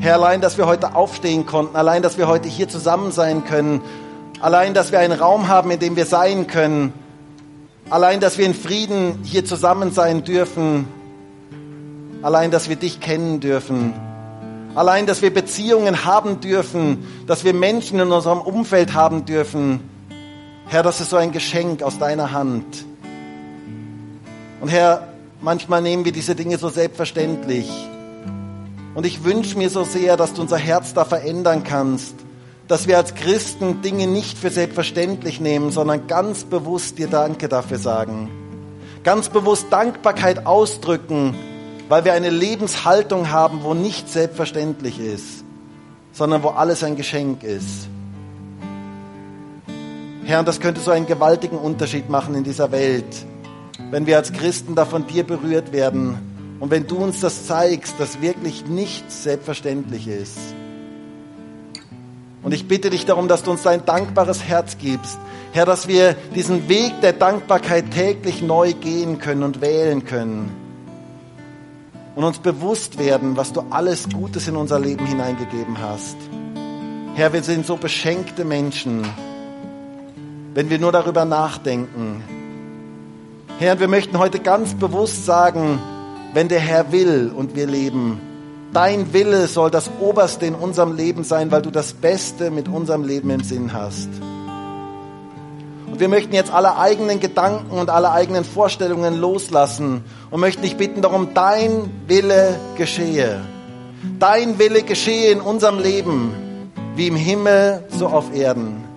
[0.00, 3.82] Herr, allein, dass wir heute aufstehen konnten, allein, dass wir heute hier zusammen sein können,
[4.40, 6.94] allein, dass wir einen Raum haben, in dem wir sein können,
[7.90, 10.88] allein, dass wir in Frieden hier zusammen sein dürfen,
[12.22, 13.92] allein, dass wir dich kennen dürfen,
[14.74, 19.91] allein, dass wir Beziehungen haben dürfen, dass wir Menschen in unserem Umfeld haben dürfen,
[20.72, 22.86] Herr, das ist so ein Geschenk aus deiner Hand.
[24.62, 25.06] Und Herr,
[25.42, 27.68] manchmal nehmen wir diese Dinge so selbstverständlich.
[28.94, 32.14] Und ich wünsche mir so sehr, dass du unser Herz da verändern kannst,
[32.68, 37.76] dass wir als Christen Dinge nicht für selbstverständlich nehmen, sondern ganz bewusst dir Danke dafür
[37.76, 38.30] sagen.
[39.04, 41.34] Ganz bewusst Dankbarkeit ausdrücken,
[41.90, 45.44] weil wir eine Lebenshaltung haben, wo nichts selbstverständlich ist,
[46.12, 47.90] sondern wo alles ein Geschenk ist.
[50.24, 53.26] Herr, und das könnte so einen gewaltigen Unterschied machen in dieser Welt,
[53.90, 57.98] wenn wir als Christen da von dir berührt werden und wenn du uns das zeigst,
[57.98, 60.38] dass wirklich nichts selbstverständlich ist.
[62.44, 65.18] Und ich bitte dich darum, dass du uns dein dankbares Herz gibst.
[65.52, 70.50] Herr, dass wir diesen Weg der Dankbarkeit täglich neu gehen können und wählen können.
[72.14, 76.16] Und uns bewusst werden, was du alles Gutes in unser Leben hineingegeben hast.
[77.14, 79.04] Herr, wir sind so beschenkte Menschen
[80.54, 82.22] wenn wir nur darüber nachdenken.
[83.58, 85.78] Herr, wir möchten heute ganz bewusst sagen,
[86.34, 88.20] wenn der Herr will und wir leben,
[88.72, 93.04] Dein Wille soll das Oberste in unserem Leben sein, weil du das Beste mit unserem
[93.04, 94.08] Leben im Sinn hast.
[95.86, 100.78] Und wir möchten jetzt alle eigenen Gedanken und alle eigenen Vorstellungen loslassen und möchten dich
[100.78, 103.40] bitten darum, dein Wille geschehe.
[104.18, 106.32] Dein Wille geschehe in unserem Leben,
[106.96, 108.91] wie im Himmel, so auf Erden.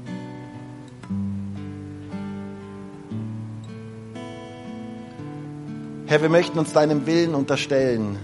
[6.07, 8.17] Herr, wir möchten uns deinem Willen unterstellen,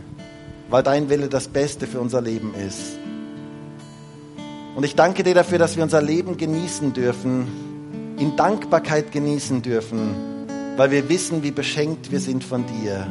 [0.69, 2.99] weil dein Wille das Beste für unser Leben ist.
[4.75, 7.47] Und ich danke dir dafür, dass wir unser Leben genießen dürfen,
[8.19, 10.45] in Dankbarkeit genießen dürfen,
[10.77, 13.07] weil wir wissen, wie beschenkt wir sind von dir.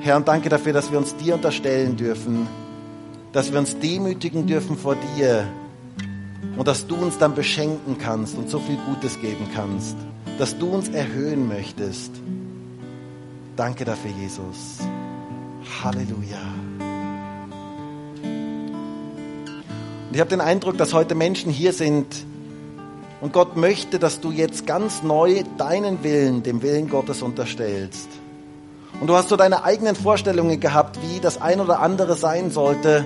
[0.00, 2.46] Herr, und danke dafür, dass wir uns dir unterstellen dürfen,
[3.32, 5.46] dass wir uns demütigen dürfen vor dir
[6.58, 9.96] und dass du uns dann beschenken kannst und so viel Gutes geben kannst,
[10.38, 12.12] dass du uns erhöhen möchtest.
[13.56, 14.78] Danke dafür, Jesus.
[15.82, 16.38] Halleluja.
[20.08, 22.06] Und ich habe den Eindruck, dass heute Menschen hier sind
[23.20, 28.08] und Gott möchte, dass du jetzt ganz neu deinen Willen, dem Willen Gottes unterstellst.
[29.00, 33.04] Und du hast so deine eigenen Vorstellungen gehabt, wie das ein oder andere sein sollte.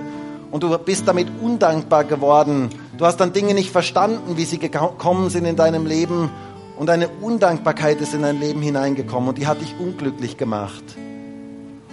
[0.51, 2.69] Und du bist damit undankbar geworden.
[2.97, 6.29] Du hast dann Dinge nicht verstanden, wie sie gekommen sind in deinem Leben.
[6.77, 10.83] Und eine Undankbarkeit ist in dein Leben hineingekommen und die hat dich unglücklich gemacht.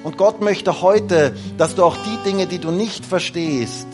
[0.04, 3.86] Und Gott möchte heute, dass du auch die Dinge, die du nicht verstehst,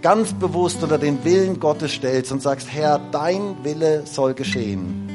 [0.00, 5.08] ganz bewusst unter den Willen Gottes stellst und sagst, Herr, dein Wille soll geschehen.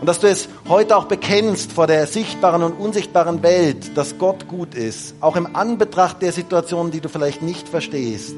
[0.00, 4.46] Und dass du es heute auch bekennst vor der sichtbaren und unsichtbaren Welt, dass Gott
[4.46, 8.36] gut ist, auch im Anbetracht der Situationen, die du vielleicht nicht verstehst,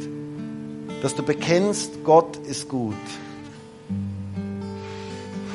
[1.02, 2.94] dass du bekennst, Gott ist gut.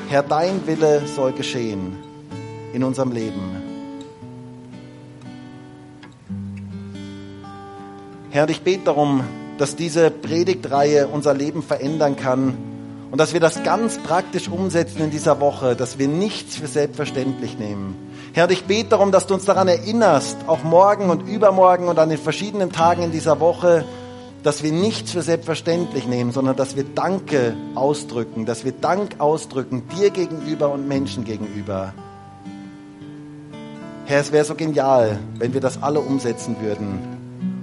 [0.08, 1.98] Herr, dein Wille soll geschehen
[2.74, 3.64] in unserem Leben.
[8.30, 9.24] Herr, ich bete darum,
[9.58, 12.56] dass diese Predigtreihe unser Leben verändern kann
[13.10, 17.58] und dass wir das ganz praktisch umsetzen in dieser Woche, dass wir nichts für selbstverständlich
[17.58, 17.96] nehmen.
[18.34, 22.10] Herr, ich bete darum, dass du uns daran erinnerst, auch morgen und übermorgen und an
[22.10, 23.86] den verschiedenen Tagen in dieser Woche,
[24.46, 29.82] dass wir nichts für selbstverständlich nehmen, sondern dass wir Danke ausdrücken, dass wir Dank ausdrücken
[29.98, 31.96] dir gegenüber und Menschen gegenüber.
[34.06, 37.00] Herr, es wäre so genial, wenn wir das alle umsetzen würden.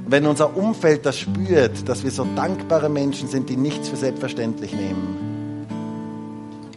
[0.04, 3.96] Und wenn unser Umfeld das spürt, dass wir so dankbare Menschen sind, die nichts für
[3.96, 5.68] selbstverständlich nehmen.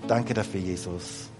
[0.07, 1.31] Danke dafür, Jesus.